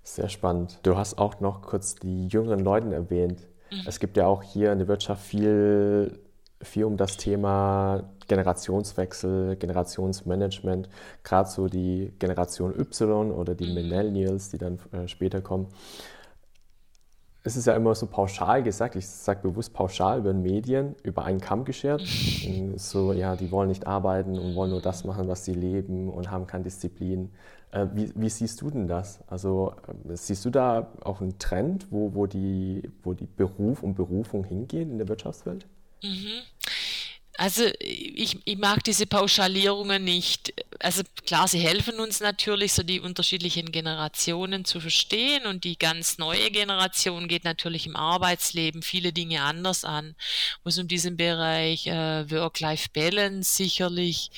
Sehr 0.04 0.30
spannend. 0.30 0.80
Du 0.84 0.98
hast 0.98 1.18
auch 1.18 1.40
noch 1.40 1.62
kurz 1.62 1.96
die 1.96 2.28
jüngeren 2.28 2.60
Leute 2.60 2.94
erwähnt. 2.94 3.48
Mhm. 3.72 3.84
Es 3.86 4.00
gibt 4.00 4.18
ja 4.18 4.26
auch 4.26 4.44
hier 4.44 4.72
in 4.72 4.80
der 4.80 4.88
Wirtschaft 4.88 5.24
viel, 5.24 6.20
viel 6.62 6.86
um 6.86 6.98
das 6.98 7.18
Thema 7.18 8.10
Generationswechsel, 8.28 9.56
Generationsmanagement, 9.58 10.90
gerade 11.24 11.50
so 11.50 11.68
die 11.68 12.14
Generation 12.20 12.74
Y 12.80 13.32
oder 13.32 13.56
die 13.56 13.68
mhm. 13.68 13.74
Millennials, 13.74 14.50
die 14.50 14.58
dann 14.58 14.80
äh, 14.92 15.08
später 15.08 15.42
kommen. 15.42 15.68
Es 17.44 17.56
ist 17.56 17.68
ja 17.68 17.74
immer 17.74 17.96
so 17.96 18.06
pauschal 18.06 18.64
gesagt, 18.64 18.96
ich 18.96 19.08
sage 19.08 19.42
bewusst 19.42 19.74
pauschal 19.74 20.20
über 20.20 20.34
Medien, 20.34 20.96
über 21.04 21.24
einen 21.24 21.40
Kamm 21.40 21.66
geschert. 21.66 22.02
So, 22.76 23.14
ja, 23.14 23.36
die 23.36 23.52
wollen 23.52 23.68
nicht 23.68 23.88
arbeiten 23.88 24.38
und 24.38 24.56
wollen 24.56 24.72
nur 24.72 24.82
das 24.82 25.04
machen, 25.04 25.28
was 25.28 25.44
sie 25.44 25.54
leben 25.54 26.10
und 26.10 26.32
haben 26.32 26.48
keine 26.48 26.64
Disziplin. 26.64 27.30
Äh, 27.72 27.88
wie, 27.94 28.12
wie, 28.16 28.30
siehst 28.30 28.62
du 28.62 28.70
denn 28.70 28.88
das? 28.88 29.20
Also 29.28 29.74
äh, 29.88 30.16
siehst 30.16 30.46
du 30.46 30.50
da 30.50 30.88
auch 31.04 31.22
einen 31.22 31.38
Trend, 31.40 31.88
wo, 31.92 32.14
wo, 32.14 32.26
die, 32.26 32.90
wo 33.04 33.14
die 33.14 33.28
Beruf 33.28 33.84
und 33.84 33.96
Berufung 33.96 34.44
hingehen 34.44 34.92
in 34.92 34.98
der 34.98 35.08
Wirtschaftswelt? 35.08 35.66
Mhm. 36.04 36.42
Also 37.40 37.64
ich, 37.80 38.38
ich 38.44 38.58
mag 38.58 38.84
diese 38.84 39.06
Pauschalierungen 39.08 40.04
nicht. 40.04 40.54
Also 40.80 41.04
klar, 41.26 41.48
sie 41.48 41.60
helfen 41.60 42.02
uns 42.02 42.20
natürlich, 42.20 42.74
so 42.74 42.84
die 42.84 43.00
unterschiedlichen 43.00 43.72
Generationen 43.72 44.66
zu 44.66 44.82
verstehen 44.82 45.46
und 45.46 45.64
die 45.64 45.80
ganz 45.80 46.18
neue 46.18 46.52
Generation 46.52 47.30
geht 47.30 47.46
natürlich 47.46 47.88
im 47.88 47.96
Arbeitsleben 47.96 48.82
viele 48.82 49.14
Dinge 49.14 49.42
anders 49.42 49.86
an, 49.86 50.18
wo 50.66 50.70
es 50.70 50.78
um 50.80 50.90
diesen 50.90 51.16
Bereich 51.16 51.88
äh, 51.88 52.30
Work-Life-Balance 52.30 53.56
sicherlich, 53.56 54.32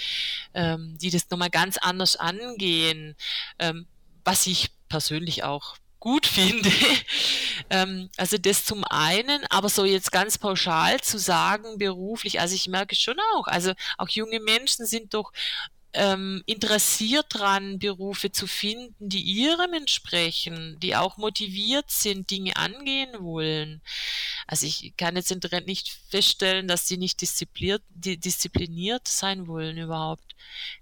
ähm, 0.54 0.96
die 1.00 1.10
das 1.10 1.28
nochmal 1.32 1.50
ganz 1.50 1.80
anders 1.80 2.18
angehen, 2.18 3.16
ähm, 3.58 3.88
was 4.24 4.46
ich 4.46 4.70
persönlich 4.90 5.44
auch 5.44 5.76
gut 6.02 6.26
finde. 6.26 6.70
ähm, 7.70 8.10
also 8.18 8.38
das 8.38 8.66
zum 8.66 8.84
einen, 8.84 9.46
aber 9.50 9.70
so 9.70 9.86
jetzt 9.86 10.12
ganz 10.12 10.38
pauschal 10.38 11.00
zu 11.00 11.18
sagen, 11.18 11.78
beruflich, 11.78 12.42
also 12.42 12.54
ich 12.54 12.68
merke 12.68 12.96
schon 12.96 13.18
auch, 13.36 13.48
also 13.48 13.72
auch 13.98 14.10
junge 14.10 14.42
Menschen 14.42 14.86
sind 14.86 15.14
doch 15.14 15.32
ähm, 15.94 16.42
interessiert 16.46 17.28
dran, 17.30 17.80
Berufe 17.80 18.32
zu 18.32 18.48
finden, 18.48 19.10
die 19.10 19.22
ihrem 19.22 19.74
entsprechen, 19.74 20.78
die 20.80 20.96
auch 20.96 21.18
motiviert 21.18 21.92
sind, 21.92 22.32
Dinge 22.32 22.56
angehen 22.56 23.12
wollen. 23.20 23.82
Also 24.48 24.66
ich 24.66 24.94
kann 24.98 25.16
jetzt 25.16 25.36
nicht 25.66 25.98
feststellen, 26.10 26.68
dass 26.68 26.88
sie 26.88 26.98
nicht 26.98 27.22
diszipliniert, 27.22 27.84
diszipliniert 27.94 29.08
sein 29.08 29.48
wollen 29.48 29.78
überhaupt. 29.78 30.36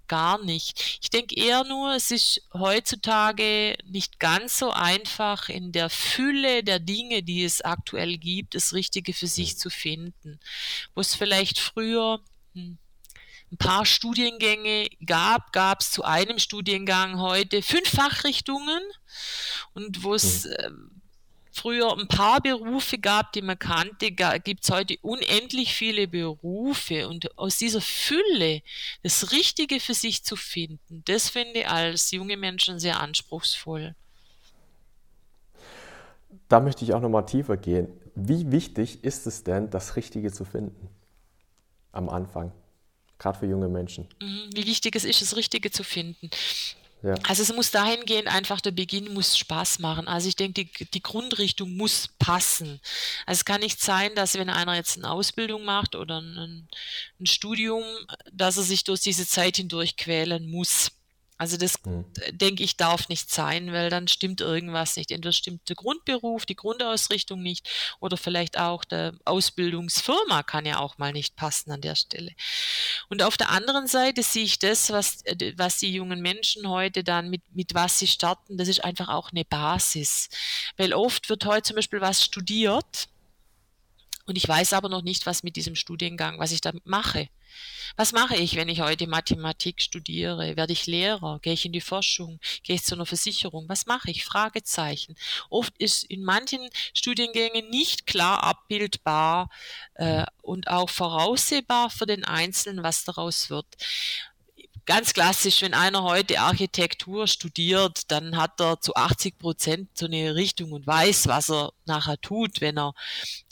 Gar 0.06 0.42
nicht. 0.44 0.98
Ich 1.02 1.10
denke 1.10 1.34
eher 1.36 1.64
nur, 1.64 1.94
es 1.94 2.10
ist 2.10 2.42
heutzutage 2.52 3.76
nicht 3.84 4.18
ganz 4.18 4.58
so 4.58 4.70
einfach, 4.70 5.48
in 5.48 5.72
der 5.72 5.90
Fülle 5.90 6.62
der 6.64 6.78
Dinge, 6.78 7.22
die 7.22 7.44
es 7.44 7.60
aktuell 7.62 8.16
gibt, 8.16 8.54
das 8.54 8.72
Richtige 8.72 9.12
für 9.12 9.26
sich 9.26 9.58
zu 9.58 9.70
finden. 9.70 10.40
Wo 10.94 11.00
es 11.00 11.14
vielleicht 11.14 11.58
früher 11.58 12.20
hm, 12.54 12.78
ein 13.52 13.56
paar 13.56 13.84
Studiengänge 13.84 14.88
gab, 15.04 15.52
gab 15.52 15.80
es 15.80 15.90
zu 15.90 16.04
einem 16.04 16.38
Studiengang 16.38 17.18
heute 17.18 17.62
fünf 17.62 17.88
Fachrichtungen 17.88 18.80
und 19.74 20.02
wo 20.04 20.14
es 20.14 20.44
mhm. 20.44 20.52
äh, 20.52 20.70
früher 21.52 21.98
ein 21.98 22.06
paar 22.06 22.40
Berufe 22.40 22.98
gab, 22.98 23.32
die 23.32 23.42
man 23.42 23.58
kannte, 23.58 24.12
gibt 24.12 24.64
es 24.64 24.70
heute 24.70 24.96
unendlich 25.02 25.74
viele 25.74 26.06
Berufe 26.06 27.08
und 27.08 27.36
aus 27.36 27.58
dieser 27.58 27.80
Fülle 27.80 28.62
das 29.02 29.32
Richtige 29.32 29.80
für 29.80 29.94
sich 29.94 30.24
zu 30.24 30.36
finden, 30.36 31.02
das 31.06 31.28
finde 31.28 31.60
ich 31.60 31.68
als 31.68 32.12
junge 32.12 32.36
Menschen 32.36 32.78
sehr 32.78 33.00
anspruchsvoll. 33.00 33.94
Da 36.48 36.60
möchte 36.60 36.84
ich 36.84 36.94
auch 36.94 37.00
nochmal 37.00 37.26
tiefer 37.26 37.56
gehen. 37.56 37.88
Wie 38.14 38.50
wichtig 38.50 39.04
ist 39.04 39.26
es 39.26 39.44
denn, 39.44 39.70
das 39.70 39.96
Richtige 39.96 40.32
zu 40.32 40.44
finden 40.44 40.88
am 41.92 42.08
Anfang? 42.08 42.52
Gerade 43.20 43.38
für 43.38 43.46
junge 43.46 43.68
Menschen. 43.68 44.08
Mhm, 44.20 44.50
wie 44.52 44.66
wichtig 44.66 44.96
es 44.96 45.04
ist, 45.04 45.22
das 45.22 45.36
Richtige 45.36 45.70
zu 45.70 45.84
finden. 45.84 46.30
Ja. 47.02 47.14
Also 47.26 47.42
es 47.42 47.54
muss 47.54 47.70
dahingehend 47.70 48.28
einfach, 48.28 48.60
der 48.60 48.72
Beginn 48.72 49.14
muss 49.14 49.38
Spaß 49.38 49.78
machen. 49.78 50.06
Also 50.06 50.28
ich 50.28 50.36
denke, 50.36 50.64
die, 50.64 50.84
die 50.84 51.02
Grundrichtung 51.02 51.76
muss 51.76 52.08
passen. 52.18 52.80
Also 53.24 53.40
es 53.40 53.44
kann 53.44 53.60
nicht 53.60 53.80
sein, 53.80 54.14
dass 54.14 54.36
wenn 54.36 54.50
einer 54.50 54.74
jetzt 54.74 54.98
eine 54.98 55.10
Ausbildung 55.10 55.64
macht 55.64 55.94
oder 55.94 56.20
ein, 56.20 56.68
ein 57.18 57.26
Studium, 57.26 57.84
dass 58.32 58.58
er 58.58 58.64
sich 58.64 58.84
durch 58.84 59.00
diese 59.00 59.26
Zeit 59.26 59.56
hindurch 59.56 59.96
quälen 59.96 60.50
muss. 60.50 60.90
Also 61.40 61.56
das, 61.56 61.82
mhm. 61.86 62.04
denke 62.32 62.62
ich, 62.62 62.76
darf 62.76 63.08
nicht 63.08 63.30
sein, 63.30 63.72
weil 63.72 63.88
dann 63.88 64.08
stimmt 64.08 64.42
irgendwas 64.42 64.96
nicht. 64.96 65.10
Entweder 65.10 65.32
stimmt 65.32 65.66
der 65.70 65.74
Grundberuf, 65.74 66.44
die 66.44 66.54
Grundausrichtung 66.54 67.42
nicht 67.42 67.66
oder 67.98 68.18
vielleicht 68.18 68.58
auch 68.58 68.84
der 68.84 69.14
Ausbildungsfirma 69.24 70.42
kann 70.42 70.66
ja 70.66 70.80
auch 70.80 70.98
mal 70.98 71.14
nicht 71.14 71.36
passen 71.36 71.70
an 71.70 71.80
der 71.80 71.94
Stelle. 71.94 72.32
Und 73.08 73.22
auf 73.22 73.38
der 73.38 73.48
anderen 73.48 73.86
Seite 73.86 74.22
sehe 74.22 74.44
ich 74.44 74.58
das, 74.58 74.90
was, 74.90 75.24
was 75.56 75.78
die 75.78 75.90
jungen 75.90 76.20
Menschen 76.20 76.68
heute 76.68 77.02
dann 77.02 77.30
mit, 77.30 77.40
mit 77.54 77.72
was 77.72 77.98
sie 77.98 78.06
starten, 78.06 78.58
das 78.58 78.68
ist 78.68 78.84
einfach 78.84 79.08
auch 79.08 79.30
eine 79.30 79.46
Basis. 79.46 80.28
Weil 80.76 80.92
oft 80.92 81.30
wird 81.30 81.46
heute 81.46 81.62
zum 81.62 81.76
Beispiel 81.76 82.02
was 82.02 82.22
studiert 82.22 83.08
Und 84.30 84.36
ich 84.36 84.46
weiß 84.46 84.74
aber 84.74 84.88
noch 84.88 85.02
nicht, 85.02 85.26
was 85.26 85.42
mit 85.42 85.56
diesem 85.56 85.74
Studiengang, 85.74 86.38
was 86.38 86.52
ich 86.52 86.60
damit 86.60 86.86
mache. 86.86 87.28
Was 87.96 88.12
mache 88.12 88.36
ich, 88.36 88.54
wenn 88.54 88.68
ich 88.68 88.80
heute 88.80 89.08
Mathematik 89.08 89.82
studiere? 89.82 90.56
Werde 90.56 90.72
ich 90.72 90.86
Lehrer? 90.86 91.40
Gehe 91.42 91.54
ich 91.54 91.66
in 91.66 91.72
die 91.72 91.80
Forschung? 91.80 92.38
Gehe 92.62 92.76
ich 92.76 92.84
zu 92.84 92.94
einer 92.94 93.06
Versicherung? 93.06 93.68
Was 93.68 93.86
mache 93.86 94.08
ich? 94.08 94.24
Fragezeichen. 94.24 95.16
Oft 95.48 95.76
ist 95.78 96.04
in 96.04 96.22
manchen 96.22 96.60
Studiengängen 96.94 97.70
nicht 97.70 98.06
klar 98.06 98.44
abbildbar 98.44 99.50
äh, 99.94 100.24
und 100.42 100.68
auch 100.68 100.90
voraussehbar 100.90 101.90
für 101.90 102.06
den 102.06 102.24
Einzelnen, 102.24 102.84
was 102.84 103.02
daraus 103.02 103.50
wird 103.50 103.66
ganz 104.86 105.12
klassisch, 105.12 105.62
wenn 105.62 105.74
einer 105.74 106.02
heute 106.02 106.40
Architektur 106.40 107.26
studiert, 107.26 108.10
dann 108.10 108.36
hat 108.36 108.60
er 108.60 108.80
zu 108.80 108.94
80 108.94 109.38
Prozent 109.38 109.88
so 109.94 110.06
eine 110.06 110.34
Richtung 110.34 110.72
und 110.72 110.86
weiß, 110.86 111.28
was 111.28 111.50
er 111.50 111.72
nachher 111.86 112.20
tut, 112.20 112.60
wenn 112.60 112.78
er 112.78 112.94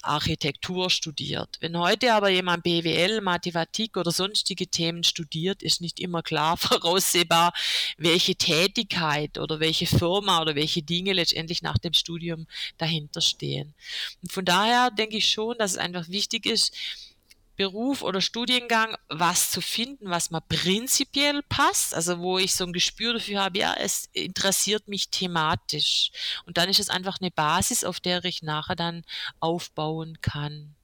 Architektur 0.03 0.91
studiert. 0.91 1.57
Wenn 1.61 1.79
heute 1.79 2.15
aber 2.15 2.29
jemand 2.29 2.63
BWL, 2.63 3.21
Mathematik 3.21 3.97
oder 3.97 4.11
sonstige 4.11 4.69
Themen 4.69 5.05
studiert, 5.05 5.63
ist 5.63 5.81
nicht 5.81 6.01
immer 6.01 6.23
klar 6.23 6.57
voraussehbar, 6.57 7.53
welche 7.97 8.37
Tätigkeit 8.37 9.39
oder 9.39 9.61
welche 9.61 9.87
Firma 9.87 10.41
oder 10.41 10.55
welche 10.55 10.83
Dinge 10.83 11.13
letztendlich 11.13 11.63
nach 11.63 11.79
dem 11.79 11.93
Studium 11.93 12.47
dahinter 12.79 13.21
stehen. 13.21 13.75
Und 14.23 14.33
von 14.33 14.45
daher 14.45 14.91
denke 14.91 15.17
ich 15.17 15.31
schon, 15.31 15.59
dass 15.59 15.73
es 15.73 15.79
einfach 15.79 16.09
wichtig 16.09 16.47
ist, 16.47 16.75
Beruf 17.59 18.03
oder 18.03 18.21
Studiengang 18.21 18.97
was 19.09 19.51
zu 19.51 19.61
finden, 19.61 20.09
was 20.09 20.31
mir 20.31 20.41
prinzipiell 20.41 21.43
passt, 21.49 21.95
also 21.95 22.21
wo 22.21 22.39
ich 22.39 22.55
so 22.55 22.65
ein 22.65 22.73
Gespür 22.73 23.15
dafür 23.15 23.43
habe, 23.43 23.59
ja, 23.59 23.75
es 23.79 24.09
interessiert 24.13 24.89
mich 24.89 25.11
thematisch. 25.11 26.13
Und 26.47 26.57
dann 26.57 26.71
ist 26.71 26.81
es 26.81 26.89
einfach 26.89 27.19
eine 27.21 27.33
Basis, 27.33 27.85
auf 27.85 28.01
der 28.01 28.25
ich 28.25 28.43
nachher 28.43 28.77
dann 28.77 29.03
aufbauen 29.41 30.19
kann. 30.23 30.77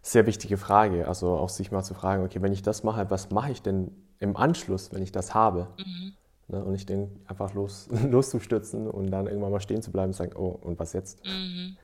Sehr 0.00 0.26
wichtige 0.26 0.56
Frage, 0.56 1.06
also 1.06 1.36
auch 1.36 1.50
sich 1.50 1.70
mal 1.70 1.84
zu 1.84 1.94
fragen, 1.94 2.24
okay, 2.24 2.42
wenn 2.42 2.52
ich 2.52 2.62
das 2.62 2.82
mache, 2.82 3.08
was 3.10 3.30
mache 3.30 3.52
ich 3.52 3.62
denn 3.62 3.92
im 4.18 4.36
Anschluss, 4.36 4.92
wenn 4.92 5.02
ich 5.02 5.12
das 5.12 5.34
habe? 5.34 5.68
Mhm. 5.78 6.14
Ne, 6.48 6.64
und 6.64 6.74
ich 6.74 6.86
denke, 6.86 7.20
einfach 7.28 7.52
los, 7.54 7.88
loszustürzen 8.10 8.88
und 8.88 9.10
dann 9.10 9.26
irgendwann 9.26 9.52
mal 9.52 9.60
stehen 9.60 9.82
zu 9.82 9.92
bleiben 9.92 10.08
und 10.08 10.16
sagen, 10.16 10.32
oh, 10.36 10.58
und 10.62 10.78
was 10.78 10.94
jetzt? 10.94 11.24
Mhm. 11.24 11.76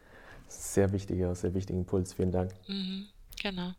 Sehr 0.48 0.92
wichtiger, 0.92 1.34
sehr 1.34 1.52
wichtiger 1.52 1.78
Impuls, 1.78 2.14
vielen 2.14 2.32
Dank. 2.32 2.52
Mhm. 2.66 3.06
Genau. 3.40 3.72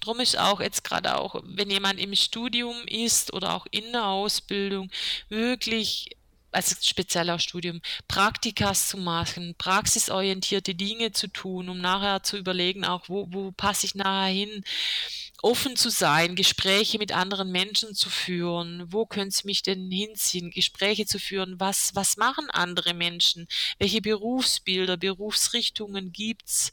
Drum 0.00 0.20
ist 0.20 0.38
auch 0.38 0.60
jetzt 0.60 0.84
gerade 0.84 1.18
auch, 1.18 1.42
wenn 1.44 1.70
jemand 1.70 2.00
im 2.00 2.14
Studium 2.14 2.76
ist 2.86 3.32
oder 3.32 3.54
auch 3.54 3.66
in 3.70 3.92
der 3.92 4.06
Ausbildung, 4.06 4.90
wirklich 5.28 6.16
also 6.52 6.74
speziell 6.80 7.28
auch 7.30 7.40
Studium, 7.40 7.82
Praktikas 8.08 8.88
zu 8.88 8.96
machen, 8.96 9.54
praxisorientierte 9.58 10.74
Dinge 10.74 11.12
zu 11.12 11.28
tun, 11.28 11.68
um 11.68 11.78
nachher 11.78 12.22
zu 12.22 12.38
überlegen, 12.38 12.84
auch 12.86 13.08
wo, 13.08 13.26
wo 13.30 13.52
passe 13.52 13.86
ich 13.86 13.94
nachher 13.94 14.32
hin, 14.32 14.64
offen 15.42 15.76
zu 15.76 15.90
sein, 15.90 16.34
Gespräche 16.34 16.98
mit 16.98 17.12
anderen 17.12 17.50
Menschen 17.50 17.94
zu 17.94 18.10
führen. 18.10 18.84
Wo 18.92 19.06
könnte 19.06 19.28
es 19.28 19.44
mich 19.44 19.62
denn 19.62 19.90
hinziehen? 19.90 20.50
Gespräche 20.50 21.06
zu 21.06 21.18
führen. 21.18 21.60
Was, 21.60 21.94
was 21.94 22.16
machen 22.16 22.50
andere 22.50 22.94
Menschen? 22.94 23.46
Welche 23.78 24.00
Berufsbilder, 24.00 24.96
Berufsrichtungen 24.96 26.12
gibt's? 26.12 26.72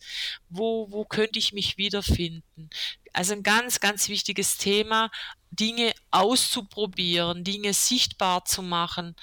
Wo, 0.49 0.87
wo 0.91 1.05
könnte 1.05 1.39
ich 1.39 1.53
mich 1.53 1.77
wiederfinden? 1.77 2.69
Also 3.11 3.33
ein 3.33 3.43
ganz, 3.43 3.79
ganz 3.79 4.09
wichtiges 4.09 4.57
Thema, 4.57 5.11
Dinge 5.51 5.93
auszuprobieren, 6.09 7.43
Dinge 7.43 7.73
sichtbar 7.73 8.45
zu 8.45 8.63
machen, 8.63 9.15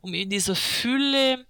um 0.00 0.14
in 0.14 0.30
dieser 0.30 0.56
Fülle 0.56 1.46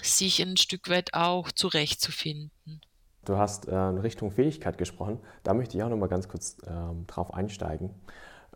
sich 0.00 0.40
ein 0.40 0.56
Stück 0.56 0.88
weit 0.88 1.14
auch 1.14 1.50
zurechtzufinden. 1.50 2.80
Du 3.24 3.36
hast 3.36 3.68
äh, 3.68 3.88
in 3.90 3.98
Richtung 3.98 4.30
Fähigkeit 4.30 4.78
gesprochen. 4.78 5.18
Da 5.42 5.54
möchte 5.54 5.76
ich 5.76 5.82
auch 5.82 5.88
noch 5.88 5.96
mal 5.96 6.08
ganz 6.08 6.28
kurz 6.28 6.56
ähm, 6.66 7.06
drauf 7.06 7.32
einsteigen. 7.34 7.90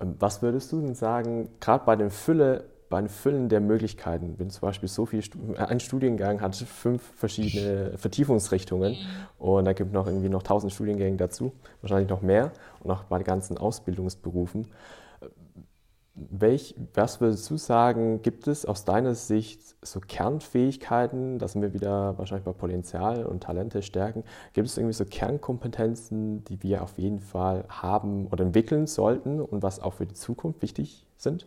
Ähm, 0.01 0.15
was 0.19 0.43
würdest 0.43 0.73
du 0.73 0.81
denn 0.81 0.95
sagen, 0.95 1.49
gerade 1.61 1.85
bei 1.85 1.97
den 1.97 2.11
Fülle, 2.11 2.65
bei 2.91 3.01
den 3.01 3.09
Füllen 3.09 3.49
der 3.49 3.61
Möglichkeiten, 3.61 4.35
wenn 4.39 4.51
zum 4.51 4.63
Beispiel 4.63 4.89
so 4.89 5.07
viel, 5.07 5.21
äh, 5.55 5.59
ein 5.59 5.81
Studiengang 5.81 6.41
hat 6.41 6.57
fünf 6.57 7.03
verschiedene 7.17 7.97
Vertiefungsrichtungen 7.97 8.97
und 9.39 9.65
da 9.65 9.73
gibt 9.73 9.91
es 9.91 9.95
noch 9.95 10.07
irgendwie 10.07 10.29
noch 10.29 10.43
tausend 10.43 10.73
Studiengänge 10.73 11.17
dazu, 11.17 11.53
wahrscheinlich 11.83 12.09
noch 12.09 12.23
mehr 12.23 12.53
und 12.81 12.91
auch 12.91 13.05
bei 13.05 13.19
den 13.19 13.25
ganzen 13.25 13.59
Ausbildungsberufen. 13.59 14.69
Welch, 16.31 16.75
was 16.95 17.21
würdest 17.21 17.49
du 17.51 17.57
sagen, 17.57 18.23
gibt 18.23 18.49
es 18.49 18.65
aus 18.65 18.85
deiner 18.85 19.15
Sicht 19.15 19.61
so 19.83 20.01
Kernfähigkeiten, 20.01 21.39
da 21.39 21.47
sind 21.47 21.63
wir 21.63 21.73
wieder 21.73 22.19
wahrscheinlich 22.19 22.45
bei 22.45 22.53
Potenzial 22.53 23.25
und 23.25 23.43
Talente, 23.43 23.83
Stärken, 23.83 24.25
gibt 24.53 24.67
es 24.67 24.77
irgendwie 24.77 24.95
so 24.95 25.05
Kernkompetenzen, 25.05 26.45
die 26.45 26.63
wir 26.63 26.83
auf 26.83 26.99
jeden 26.99 27.21
Fall 27.21 27.65
haben 27.69 28.27
oder 28.27 28.45
entwickeln 28.45 28.87
sollten 28.87 29.41
und 29.41 29.63
was 29.63 29.81
auch 29.81 29.95
für 29.95 30.07
die 30.07 30.15
Zukunft 30.15 30.63
wichtig 30.63 31.07
sind? 31.17 31.47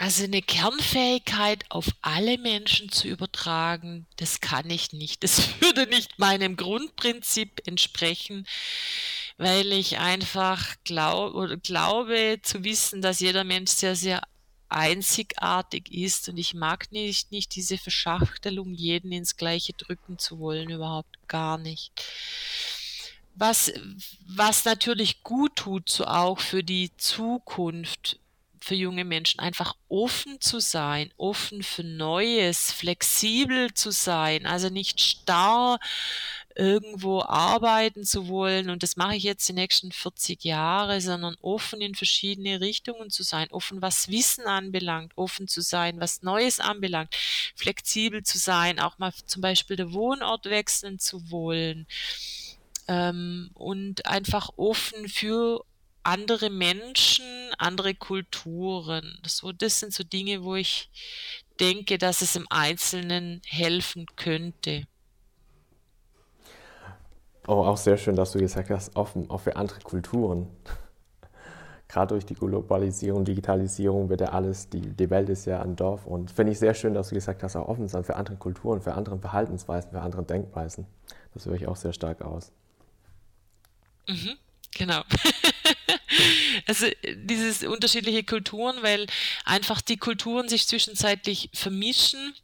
Also 0.00 0.22
eine 0.24 0.42
Kernfähigkeit 0.42 1.64
auf 1.70 1.88
alle 2.02 2.38
Menschen 2.38 2.88
zu 2.88 3.08
übertragen, 3.08 4.06
das 4.16 4.40
kann 4.40 4.70
ich 4.70 4.92
nicht. 4.92 5.24
Das 5.24 5.48
würde 5.60 5.88
nicht 5.88 6.18
meinem 6.20 6.56
Grundprinzip 6.56 7.66
entsprechen 7.66 8.46
weil 9.38 9.72
ich 9.72 9.98
einfach 9.98 10.74
glaub, 10.84 11.62
glaube 11.62 12.40
zu 12.42 12.64
wissen, 12.64 13.00
dass 13.00 13.20
jeder 13.20 13.44
Mensch 13.44 13.70
sehr, 13.70 13.94
sehr 13.94 14.22
einzigartig 14.68 15.90
ist 15.90 16.28
und 16.28 16.36
ich 16.36 16.54
mag 16.54 16.90
nicht, 16.92 17.32
nicht 17.32 17.54
diese 17.54 17.78
Verschachtelung, 17.78 18.74
jeden 18.74 19.12
ins 19.12 19.36
Gleiche 19.36 19.72
drücken 19.72 20.18
zu 20.18 20.40
wollen, 20.40 20.68
überhaupt 20.68 21.16
gar 21.28 21.56
nicht. 21.56 21.92
Was, 23.34 23.72
was 24.26 24.64
natürlich 24.64 25.22
gut 25.22 25.54
tut, 25.56 25.88
so 25.88 26.04
auch 26.04 26.40
für 26.40 26.64
die 26.64 26.90
Zukunft, 26.96 28.18
für 28.60 28.74
junge 28.74 29.04
Menschen, 29.04 29.38
einfach 29.38 29.74
offen 29.88 30.40
zu 30.40 30.58
sein, 30.58 31.12
offen 31.16 31.62
für 31.62 31.84
Neues, 31.84 32.72
flexibel 32.72 33.72
zu 33.72 33.92
sein, 33.92 34.44
also 34.44 34.68
nicht 34.68 35.00
starr 35.00 35.78
irgendwo 36.58 37.22
arbeiten 37.22 38.04
zu 38.04 38.26
wollen 38.26 38.68
und 38.68 38.82
das 38.82 38.96
mache 38.96 39.14
ich 39.14 39.22
jetzt 39.22 39.48
die 39.48 39.52
nächsten 39.52 39.92
40 39.92 40.44
Jahre, 40.44 41.00
sondern 41.00 41.36
offen 41.40 41.80
in 41.80 41.94
verschiedene 41.94 42.60
Richtungen 42.60 43.10
zu 43.10 43.22
sein, 43.22 43.46
offen 43.52 43.80
was 43.80 44.08
Wissen 44.08 44.44
anbelangt, 44.44 45.12
offen 45.16 45.46
zu 45.46 45.60
sein, 45.60 46.00
was 46.00 46.22
Neues 46.22 46.58
anbelangt, 46.58 47.14
flexibel 47.54 48.24
zu 48.24 48.38
sein, 48.38 48.80
auch 48.80 48.98
mal 48.98 49.12
zum 49.26 49.40
Beispiel 49.40 49.76
den 49.76 49.92
Wohnort 49.92 50.46
wechseln 50.46 50.98
zu 50.98 51.30
wollen 51.30 51.86
ähm, 52.88 53.50
und 53.54 54.06
einfach 54.06 54.50
offen 54.56 55.08
für 55.08 55.64
andere 56.02 56.50
Menschen, 56.50 57.24
andere 57.58 57.94
Kulturen. 57.94 59.20
So, 59.24 59.52
das 59.52 59.78
sind 59.78 59.94
so 59.94 60.02
Dinge, 60.02 60.42
wo 60.42 60.56
ich 60.56 60.90
denke, 61.60 61.98
dass 61.98 62.20
es 62.20 62.34
im 62.34 62.46
Einzelnen 62.50 63.42
helfen 63.46 64.06
könnte. 64.16 64.88
Oh, 67.48 67.64
auch 67.64 67.78
sehr 67.78 67.96
schön, 67.96 68.14
dass 68.14 68.32
du 68.32 68.40
gesagt 68.40 68.68
hast, 68.68 68.94
offen, 68.94 69.30
auch 69.30 69.40
für 69.40 69.56
andere 69.56 69.80
Kulturen. 69.80 70.48
Gerade 71.88 72.08
durch 72.08 72.26
die 72.26 72.34
Globalisierung, 72.34 73.24
Digitalisierung 73.24 74.10
wird 74.10 74.20
ja 74.20 74.28
alles, 74.28 74.68
die, 74.68 74.82
die 74.82 75.08
Welt 75.08 75.30
ist 75.30 75.46
ja 75.46 75.62
ein 75.62 75.74
Dorf. 75.74 76.04
Und 76.06 76.30
finde 76.30 76.52
ich 76.52 76.58
sehr 76.58 76.74
schön, 76.74 76.92
dass 76.92 77.08
du 77.08 77.14
gesagt 77.14 77.42
hast, 77.42 77.56
auch 77.56 77.66
offen 77.66 77.88
sein 77.88 78.04
für 78.04 78.16
andere 78.16 78.36
Kulturen, 78.36 78.82
für 78.82 78.92
andere 78.92 79.18
Verhaltensweisen, 79.18 79.92
für 79.92 80.02
andere 80.02 80.24
Denkweisen. 80.24 80.86
Das 81.32 81.46
höre 81.46 81.54
ich 81.54 81.66
auch 81.66 81.76
sehr 81.76 81.94
stark 81.94 82.20
aus. 82.20 82.52
Mhm, 84.06 84.36
genau. 84.76 85.00
also 86.66 86.84
dieses 87.14 87.64
unterschiedliche 87.64 88.24
Kulturen, 88.24 88.76
weil 88.82 89.06
einfach 89.46 89.80
die 89.80 89.96
Kulturen 89.96 90.50
sich 90.50 90.68
zwischenzeitlich 90.68 91.48
vermischen 91.54 92.34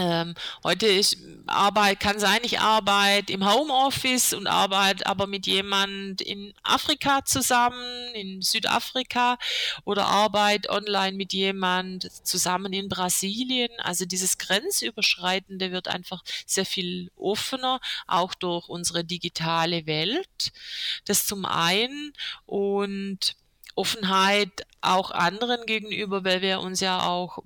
ähm, 0.00 0.34
heute 0.64 0.86
ist 0.86 1.18
Arbeit, 1.46 2.00
kann 2.00 2.18
sein, 2.18 2.38
ich 2.42 2.58
arbeite 2.58 3.34
im 3.34 3.46
Homeoffice 3.46 4.32
und 4.32 4.46
arbeite 4.46 5.04
aber 5.04 5.26
mit 5.26 5.46
jemand 5.46 6.22
in 6.22 6.54
Afrika 6.62 7.22
zusammen, 7.26 8.14
in 8.14 8.40
Südafrika 8.40 9.36
oder 9.84 10.06
arbeite 10.06 10.70
online 10.70 11.18
mit 11.18 11.34
jemand 11.34 12.10
zusammen 12.26 12.72
in 12.72 12.88
Brasilien. 12.88 13.68
Also 13.80 14.06
dieses 14.06 14.38
Grenzüberschreitende 14.38 15.70
wird 15.70 15.88
einfach 15.88 16.22
sehr 16.46 16.64
viel 16.64 17.10
offener, 17.16 17.78
auch 18.06 18.32
durch 18.32 18.70
unsere 18.70 19.04
digitale 19.04 19.84
Welt. 19.86 20.52
Das 21.04 21.26
zum 21.26 21.44
einen 21.44 22.14
und 22.46 23.36
Offenheit 23.74 24.66
auch 24.80 25.10
anderen 25.10 25.66
gegenüber, 25.66 26.24
weil 26.24 26.40
wir 26.40 26.60
uns 26.60 26.80
ja 26.80 27.06
auch 27.06 27.40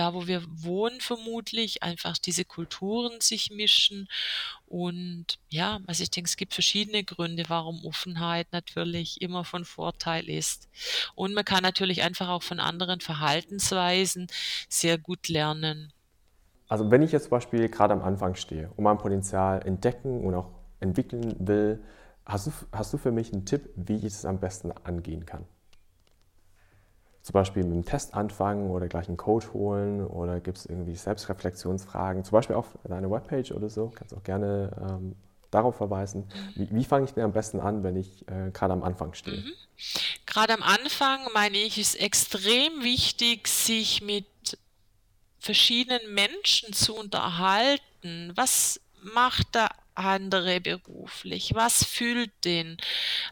da, 0.00 0.14
wo 0.14 0.26
wir 0.26 0.42
wohnen, 0.48 0.98
vermutlich 1.00 1.82
einfach 1.82 2.16
diese 2.16 2.44
Kulturen 2.46 3.20
sich 3.20 3.50
mischen. 3.50 4.08
Und 4.66 5.38
ja, 5.48 5.80
also 5.86 6.02
ich 6.02 6.10
denke, 6.10 6.28
es 6.28 6.36
gibt 6.36 6.54
verschiedene 6.54 7.04
Gründe, 7.04 7.44
warum 7.48 7.84
Offenheit 7.84 8.46
natürlich 8.52 9.20
immer 9.20 9.44
von 9.44 9.64
Vorteil 9.66 10.28
ist. 10.28 10.68
Und 11.14 11.34
man 11.34 11.44
kann 11.44 11.62
natürlich 11.62 12.02
einfach 12.02 12.28
auch 12.28 12.42
von 12.42 12.60
anderen 12.60 13.00
Verhaltensweisen 13.00 14.28
sehr 14.68 14.96
gut 14.96 15.28
lernen. 15.28 15.92
also 16.68 16.90
wenn 16.90 17.02
ich 17.02 17.12
jetzt 17.12 17.24
zum 17.24 17.32
Beispiel 17.32 17.68
gerade 17.68 17.92
am 17.92 18.02
Anfang 18.02 18.34
stehe 18.36 18.70
und 18.76 18.84
mein 18.84 18.96
Potenzial 18.96 19.66
entdecken 19.66 20.24
und 20.24 20.34
auch 20.34 20.50
entwickeln 20.80 21.36
will, 21.38 21.82
hast 22.24 22.46
du, 22.46 22.52
hast 22.72 22.92
du 22.94 22.96
für 22.98 23.12
mich 23.12 23.32
einen 23.32 23.44
Tipp, 23.44 23.68
wie 23.76 23.96
ich 23.96 24.04
es 24.04 24.24
am 24.24 24.38
besten 24.40 24.72
angehen 24.84 25.26
kann? 25.26 25.44
Zum 27.22 27.34
Beispiel 27.34 27.64
mit 27.64 27.72
einem 27.72 27.84
Test 27.84 28.14
anfangen 28.14 28.70
oder 28.70 28.88
gleich 28.88 29.08
einen 29.08 29.18
Code 29.18 29.52
holen 29.52 30.06
oder 30.06 30.40
gibt 30.40 30.58
es 30.58 30.66
irgendwie 30.66 30.94
Selbstreflexionsfragen, 30.94 32.24
zum 32.24 32.32
Beispiel 32.32 32.56
auf 32.56 32.66
deiner 32.84 33.10
Webpage 33.10 33.52
oder 33.52 33.68
so, 33.68 33.92
kannst 33.94 34.14
auch 34.14 34.22
gerne 34.22 34.70
ähm, 34.80 35.16
darauf 35.50 35.76
verweisen. 35.76 36.24
Wie, 36.54 36.68
wie 36.70 36.84
fange 36.84 37.04
ich 37.04 37.14
denn 37.14 37.24
am 37.24 37.32
besten 37.32 37.60
an, 37.60 37.82
wenn 37.82 37.96
ich 37.96 38.26
äh, 38.28 38.50
gerade 38.52 38.72
am 38.72 38.82
Anfang 38.82 39.14
stehe? 39.14 39.38
Mhm. 39.38 39.52
Gerade 40.26 40.54
am 40.54 40.62
Anfang, 40.62 41.20
meine 41.34 41.58
ich, 41.58 41.78
ist 41.78 42.00
extrem 42.00 42.82
wichtig, 42.82 43.48
sich 43.48 44.02
mit 44.02 44.26
verschiedenen 45.38 46.14
Menschen 46.14 46.72
zu 46.72 46.94
unterhalten. 46.94 48.32
Was 48.34 48.80
macht 49.02 49.54
der 49.54 49.70
andere 50.04 50.60
beruflich? 50.60 51.54
Was 51.54 51.84
fühlt 51.84 52.32
den? 52.44 52.76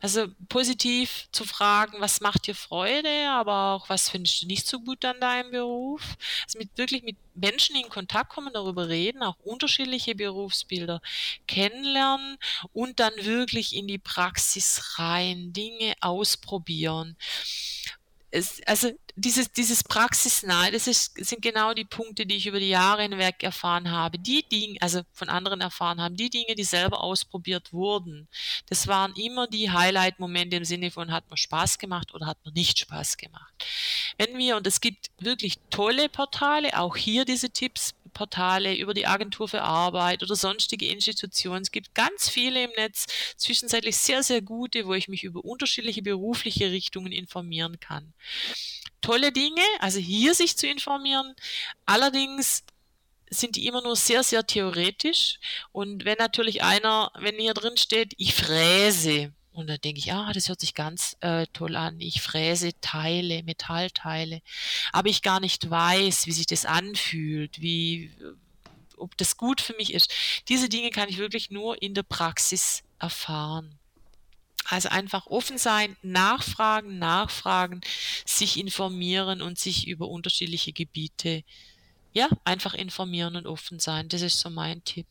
Also 0.00 0.26
positiv 0.48 1.28
zu 1.32 1.44
fragen, 1.44 2.00
was 2.00 2.20
macht 2.20 2.46
dir 2.46 2.54
Freude, 2.54 3.28
aber 3.30 3.74
auch 3.74 3.88
was 3.88 4.10
findest 4.10 4.42
du 4.42 4.46
nicht 4.46 4.66
so 4.66 4.80
gut 4.80 5.04
an 5.04 5.20
deinem 5.20 5.50
Beruf? 5.50 6.02
Also 6.44 6.58
mit 6.58 6.76
wirklich 6.76 7.02
mit 7.02 7.16
Menschen 7.34 7.76
in 7.76 7.88
Kontakt 7.88 8.30
kommen, 8.30 8.52
darüber 8.52 8.88
reden, 8.88 9.22
auch 9.22 9.36
unterschiedliche 9.44 10.14
Berufsbilder 10.14 11.00
kennenlernen 11.46 12.36
und 12.72 13.00
dann 13.00 13.12
wirklich 13.18 13.74
in 13.74 13.86
die 13.86 13.98
Praxis 13.98 14.98
rein, 14.98 15.52
Dinge 15.52 15.94
ausprobieren 16.00 17.16
es, 18.30 18.60
also 18.66 18.90
dieses, 19.16 19.52
dieses 19.52 19.82
Praxisnahe, 19.82 20.70
das 20.70 20.86
ist, 20.86 21.24
sind 21.24 21.42
genau 21.42 21.74
die 21.74 21.84
Punkte, 21.84 22.26
die 22.26 22.36
ich 22.36 22.46
über 22.46 22.60
die 22.60 22.68
Jahre 22.68 23.02
hinweg 23.02 23.42
erfahren 23.42 23.90
habe. 23.90 24.18
Die 24.18 24.46
Dinge, 24.48 24.76
also 24.80 25.02
von 25.12 25.28
anderen 25.28 25.60
erfahren 25.60 26.00
haben, 26.00 26.16
die 26.16 26.30
Dinge, 26.30 26.54
die 26.54 26.64
selber 26.64 27.02
ausprobiert 27.02 27.72
wurden, 27.72 28.28
das 28.66 28.86
waren 28.86 29.14
immer 29.16 29.48
die 29.48 29.70
Highlight-Momente 29.70 30.56
im 30.56 30.64
Sinne 30.64 30.90
von, 30.90 31.10
hat 31.10 31.28
man 31.28 31.36
Spaß 31.36 31.78
gemacht 31.78 32.14
oder 32.14 32.26
hat 32.26 32.38
man 32.44 32.54
nicht 32.54 32.78
Spaß 32.78 33.16
gemacht. 33.16 33.52
Wenn 34.18 34.36
wir, 34.38 34.56
und 34.56 34.66
es 34.66 34.80
gibt 34.80 35.10
wirklich 35.18 35.58
tolle 35.70 36.08
Portale, 36.08 36.78
auch 36.78 36.96
hier 36.96 37.24
diese 37.24 37.50
Tipps, 37.50 37.94
Portale, 38.08 38.76
über 38.76 38.94
die 38.94 39.06
Agentur 39.06 39.48
für 39.48 39.62
Arbeit 39.62 40.22
oder 40.22 40.36
sonstige 40.36 40.88
Institutionen. 40.88 41.62
Es 41.62 41.70
gibt 41.70 41.94
ganz 41.94 42.28
viele 42.28 42.64
im 42.64 42.70
Netz, 42.76 43.06
zwischenzeitlich 43.36 43.96
sehr, 43.96 44.22
sehr 44.22 44.42
gute, 44.42 44.86
wo 44.86 44.94
ich 44.94 45.08
mich 45.08 45.24
über 45.24 45.44
unterschiedliche 45.44 46.02
berufliche 46.02 46.70
Richtungen 46.70 47.12
informieren 47.12 47.80
kann. 47.80 48.12
Tolle 49.00 49.32
Dinge, 49.32 49.62
also 49.80 49.98
hier 49.98 50.34
sich 50.34 50.56
zu 50.56 50.66
informieren. 50.66 51.34
Allerdings 51.86 52.64
sind 53.30 53.56
die 53.56 53.66
immer 53.66 53.82
nur 53.82 53.96
sehr, 53.96 54.22
sehr 54.22 54.46
theoretisch. 54.46 55.38
Und 55.72 56.04
wenn 56.04 56.18
natürlich 56.18 56.62
einer, 56.62 57.10
wenn 57.18 57.36
hier 57.36 57.54
drin 57.54 57.76
steht, 57.76 58.14
ich 58.16 58.34
fräse, 58.34 59.32
und 59.58 59.66
dann 59.66 59.80
denke 59.80 59.98
ich, 59.98 60.12
ah, 60.12 60.32
das 60.32 60.48
hört 60.48 60.60
sich 60.60 60.74
ganz 60.74 61.16
äh, 61.20 61.46
toll 61.52 61.76
an. 61.76 62.00
Ich 62.00 62.22
fräse 62.22 62.70
Teile, 62.80 63.42
Metallteile, 63.42 64.40
aber 64.92 65.08
ich 65.08 65.22
gar 65.22 65.40
nicht 65.40 65.68
weiß, 65.68 66.26
wie 66.26 66.32
sich 66.32 66.46
das 66.46 66.64
anfühlt, 66.64 67.60
wie, 67.60 68.12
ob 68.96 69.16
das 69.16 69.36
gut 69.36 69.60
für 69.60 69.74
mich 69.74 69.92
ist. 69.92 70.12
Diese 70.48 70.68
Dinge 70.68 70.90
kann 70.90 71.08
ich 71.08 71.18
wirklich 71.18 71.50
nur 71.50 71.82
in 71.82 71.94
der 71.94 72.04
Praxis 72.04 72.82
erfahren. 72.98 73.78
Also 74.64 74.90
einfach 74.90 75.26
offen 75.26 75.58
sein, 75.58 75.96
nachfragen, 76.02 76.98
nachfragen, 76.98 77.80
sich 78.26 78.58
informieren 78.58 79.40
und 79.40 79.58
sich 79.58 79.88
über 79.88 80.08
unterschiedliche 80.08 80.72
Gebiete, 80.72 81.42
ja, 82.12 82.28
einfach 82.44 82.74
informieren 82.74 83.36
und 83.36 83.46
offen 83.46 83.78
sein. 83.78 84.08
Das 84.08 84.22
ist 84.22 84.38
so 84.40 84.50
mein 84.50 84.84
Tipp. 84.84 85.06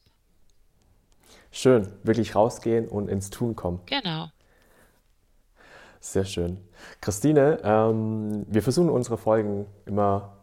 Schön, 1.51 1.91
wirklich 2.03 2.36
rausgehen 2.36 2.88
und 2.88 3.07
ins 3.07 3.29
Tun 3.29 3.55
kommen. 3.55 3.79
Genau. 3.88 4.29
Sehr 6.11 6.23
schön. 6.23 6.57
Christine, 7.01 7.59
ähm, 7.63 8.45
wir 8.47 8.63
versuchen 8.63 8.89
unsere 8.89 9.17
Folgen 9.17 9.65
immer 9.85 10.37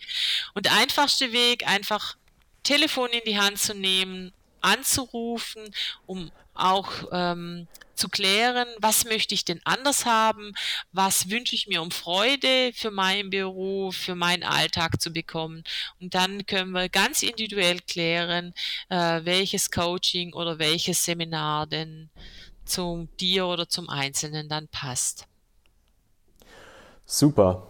Und 0.55 0.64
der 0.64 0.72
einfachste 0.72 1.33
Weg, 1.33 1.68
einfach 1.68 2.16
Telefon 2.62 3.11
in 3.11 3.20
die 3.26 3.38
Hand 3.38 3.59
zu 3.59 3.74
nehmen, 3.74 4.33
anzurufen, 4.66 5.62
um 6.07 6.31
auch 6.55 6.90
ähm, 7.12 7.68
zu 7.94 8.09
klären, 8.09 8.68
was 8.79 9.05
möchte 9.05 9.35
ich 9.35 9.44
denn 9.44 9.61
anders 9.64 10.05
haben, 10.05 10.52
was 10.92 11.31
wünsche 11.31 11.55
ich 11.55 11.66
mir 11.66 11.81
um 11.81 11.90
Freude 11.90 12.72
für 12.74 12.90
meinen 12.90 13.31
Beruf, 13.31 13.96
für 13.96 14.14
meinen 14.14 14.42
Alltag 14.42 15.00
zu 15.00 15.12
bekommen. 15.12 15.64
Und 16.00 16.14
dann 16.14 16.44
können 16.46 16.72
wir 16.72 16.88
ganz 16.88 17.22
individuell 17.22 17.81
klären, 17.81 18.52
äh, 18.88 19.20
welches 19.24 19.70
Coaching 19.70 20.35
oder 20.35 20.59
welches 20.59 21.05
Seminar 21.05 21.66
denn 21.66 22.11
zu 22.64 23.09
dir 23.20 23.46
oder 23.46 23.68
zum 23.68 23.88
Einzelnen 23.88 24.48
dann 24.48 24.68
passt. 24.68 25.26
Super. 27.07 27.68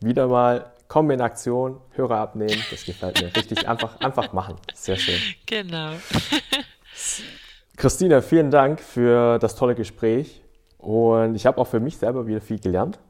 Wieder 0.00 0.26
mal 0.26 0.73
komm 0.94 1.10
in 1.10 1.20
Aktion, 1.20 1.80
Hörer 1.96 2.18
abnehmen, 2.18 2.62
das 2.70 2.84
gefällt 2.84 3.20
mir. 3.20 3.34
Richtig, 3.34 3.68
einfach, 3.68 3.98
einfach 3.98 4.32
machen. 4.32 4.54
Sehr 4.74 4.94
schön. 4.94 5.18
Genau. 5.44 5.90
Christina, 7.76 8.22
vielen 8.22 8.52
Dank 8.52 8.78
für 8.78 9.40
das 9.40 9.56
tolle 9.56 9.74
Gespräch. 9.74 10.40
Und 10.78 11.34
ich 11.34 11.46
habe 11.46 11.60
auch 11.60 11.66
für 11.66 11.80
mich 11.80 11.96
selber 11.96 12.28
wieder 12.28 12.40
viel 12.40 12.60
gelernt. 12.60 13.00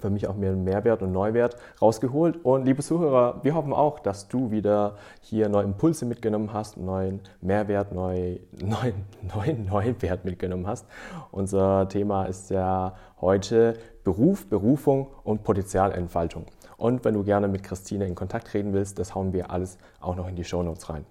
Für 0.00 0.08
mich 0.08 0.26
auch 0.26 0.36
einen 0.36 0.64
Mehrwert 0.64 1.02
und 1.02 1.12
Neuwert 1.12 1.56
rausgeholt. 1.82 2.42
Und 2.42 2.64
liebe 2.64 2.82
Zuhörer, 2.82 3.40
wir 3.42 3.54
hoffen 3.54 3.74
auch, 3.74 3.98
dass 3.98 4.28
du 4.28 4.50
wieder 4.50 4.96
hier 5.20 5.50
neue 5.50 5.64
Impulse 5.64 6.06
mitgenommen 6.06 6.54
hast, 6.54 6.78
neuen 6.78 7.20
Mehrwert, 7.42 7.92
neu, 7.92 8.38
neuen, 8.52 9.04
neuen, 9.34 9.66
neuen 9.66 10.00
Wert 10.00 10.24
mitgenommen 10.24 10.66
hast. 10.66 10.86
Unser 11.30 11.90
Thema 11.90 12.24
ist 12.24 12.48
ja 12.48 12.96
heute 13.20 13.76
Beruf, 14.08 14.46
Berufung 14.46 15.08
und 15.22 15.44
Potenzialentfaltung. 15.44 16.46
Und 16.78 17.04
wenn 17.04 17.12
du 17.12 17.24
gerne 17.24 17.46
mit 17.46 17.62
Christine 17.62 18.06
in 18.06 18.14
Kontakt 18.14 18.46
treten 18.48 18.72
willst, 18.72 18.98
das 18.98 19.14
hauen 19.14 19.34
wir 19.34 19.50
alles 19.50 19.76
auch 20.00 20.16
noch 20.16 20.26
in 20.26 20.34
die 20.34 20.44
Show 20.44 20.62
Notes 20.62 20.88
rein. 20.88 21.04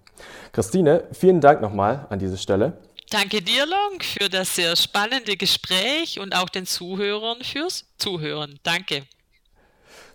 Christine, 0.52 1.04
vielen 1.12 1.40
Dank 1.40 1.62
nochmal 1.62 2.08
an 2.10 2.18
dieser 2.18 2.38
Stelle. 2.38 2.74
Danke 3.12 3.44
dir, 3.44 3.68
Long, 3.68 4.02
für 4.02 4.30
das 4.30 4.56
sehr 4.56 4.76
spannende 4.76 5.38
Gespräch 5.38 6.20
und 6.20 6.36
auch 6.36 6.50
den 6.50 6.66
Zuhörern 6.66 7.44
fürs 7.44 7.86
Zuhören. 8.00 8.60
Danke. 8.64 9.04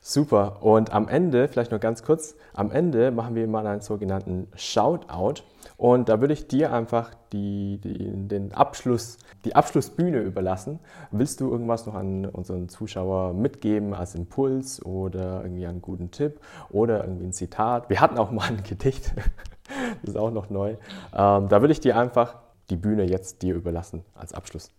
Super. 0.01 0.61
Und 0.65 0.91
am 0.91 1.07
Ende, 1.07 1.47
vielleicht 1.47 1.71
noch 1.71 1.79
ganz 1.79 2.03
kurz, 2.03 2.35
am 2.55 2.71
Ende 2.71 3.11
machen 3.11 3.35
wir 3.35 3.47
mal 3.47 3.67
einen 3.67 3.81
sogenannten 3.81 4.49
Shoutout. 4.55 5.43
Und 5.77 6.09
da 6.09 6.21
würde 6.21 6.35
ich 6.35 6.49
dir 6.49 6.73
einfach 6.73 7.13
die, 7.33 7.79
die, 7.83 8.29
den 8.29 8.53
Abschluss, 8.53 9.19
die 9.45 9.57
Abschlussbühne 9.57 10.21
überlassen. 10.21 10.79
Willst 11.11 11.41
du 11.41 11.51
irgendwas 11.51 11.87
noch 11.87 11.95
an 11.95 12.27
unseren 12.27 12.69
Zuschauer 12.69 13.33
mitgeben 13.33 13.95
als 13.95 14.15
Impuls 14.15 14.85
oder 14.85 15.43
irgendwie 15.43 15.67
einen 15.67 15.83
guten 15.83 16.11
Tipp 16.11 16.41
oder 16.71 17.05
irgendwie 17.05 17.27
ein 17.27 17.33
Zitat? 17.33 17.89
Wir 17.91 18.01
hatten 18.01 18.19
auch 18.19 18.31
mal 18.31 18.49
ein 18.49 18.63
Gedicht. 18.63 19.13
das 20.03 20.11
ist 20.11 20.17
auch 20.17 20.31
noch 20.31 20.51
neu. 20.51 20.77
Ähm, 21.15 21.49
da 21.49 21.61
würde 21.61 21.73
ich 21.73 21.81
dir 21.81 21.97
einfach 21.97 22.37
die 22.71 22.77
Bühne 22.77 23.05
jetzt 23.05 23.43
dir 23.43 23.55
überlassen 23.55 24.05
als 24.15 24.33
Abschluss. 24.33 24.71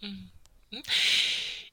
Mhm. 0.00 0.30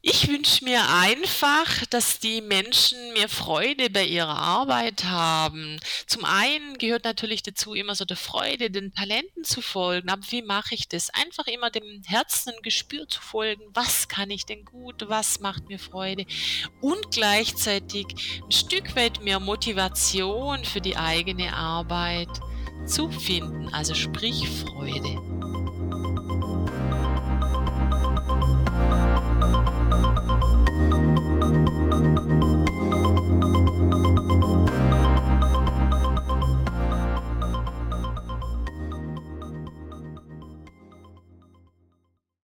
Ich 0.02 0.30
wünsche 0.30 0.64
mir 0.64 0.82
einfach, 0.88 1.86
dass 1.88 2.20
die 2.20 2.40
Menschen 2.40 3.12
mehr 3.12 3.28
Freude 3.28 3.90
bei 3.90 4.06
ihrer 4.06 4.38
Arbeit 4.38 5.04
haben. 5.04 5.78
Zum 6.08 6.24
einen 6.24 6.78
gehört 6.78 7.04
natürlich 7.04 7.44
dazu 7.44 7.74
immer 7.74 7.96
so 7.96 8.06
der 8.06 8.16
Freude, 8.16 8.72
den 8.72 8.94
Talenten 8.94 9.44
zu 9.44 9.62
folgen. 9.62 10.08
Aber 10.10 10.22
wie 10.30 10.42
mache 10.42 10.74
ich 10.74 10.88
das? 10.88 11.10
Einfach 11.10 11.48
immer 11.48 11.70
dem 11.70 12.02
Herzen 12.06 12.54
ein 12.56 12.62
Gespür 12.62 13.10
zu 13.10 13.20
folgen. 13.20 13.62
Was 13.74 14.08
kann 14.08 14.32
ich 14.32 14.46
denn 14.46 14.64
gut? 14.64 15.10
Was 15.10 15.42
macht 15.42 15.68
mir 15.68 15.80
Freude? 15.80 16.26
Und 16.80 17.12
gleichzeitig 17.12 18.06
ein 18.42 18.52
Stück 18.54 18.96
weit 18.96 19.22
mehr 19.22 19.42
Motivation 19.42 20.64
für 20.64 20.80
die 20.80 20.96
eigene 20.96 21.54
Arbeit 21.54 22.30
zu 22.86 23.12
finden. 23.12 23.68
Also 23.74 23.96
sprich 23.96 24.48
Freude. 24.48 25.39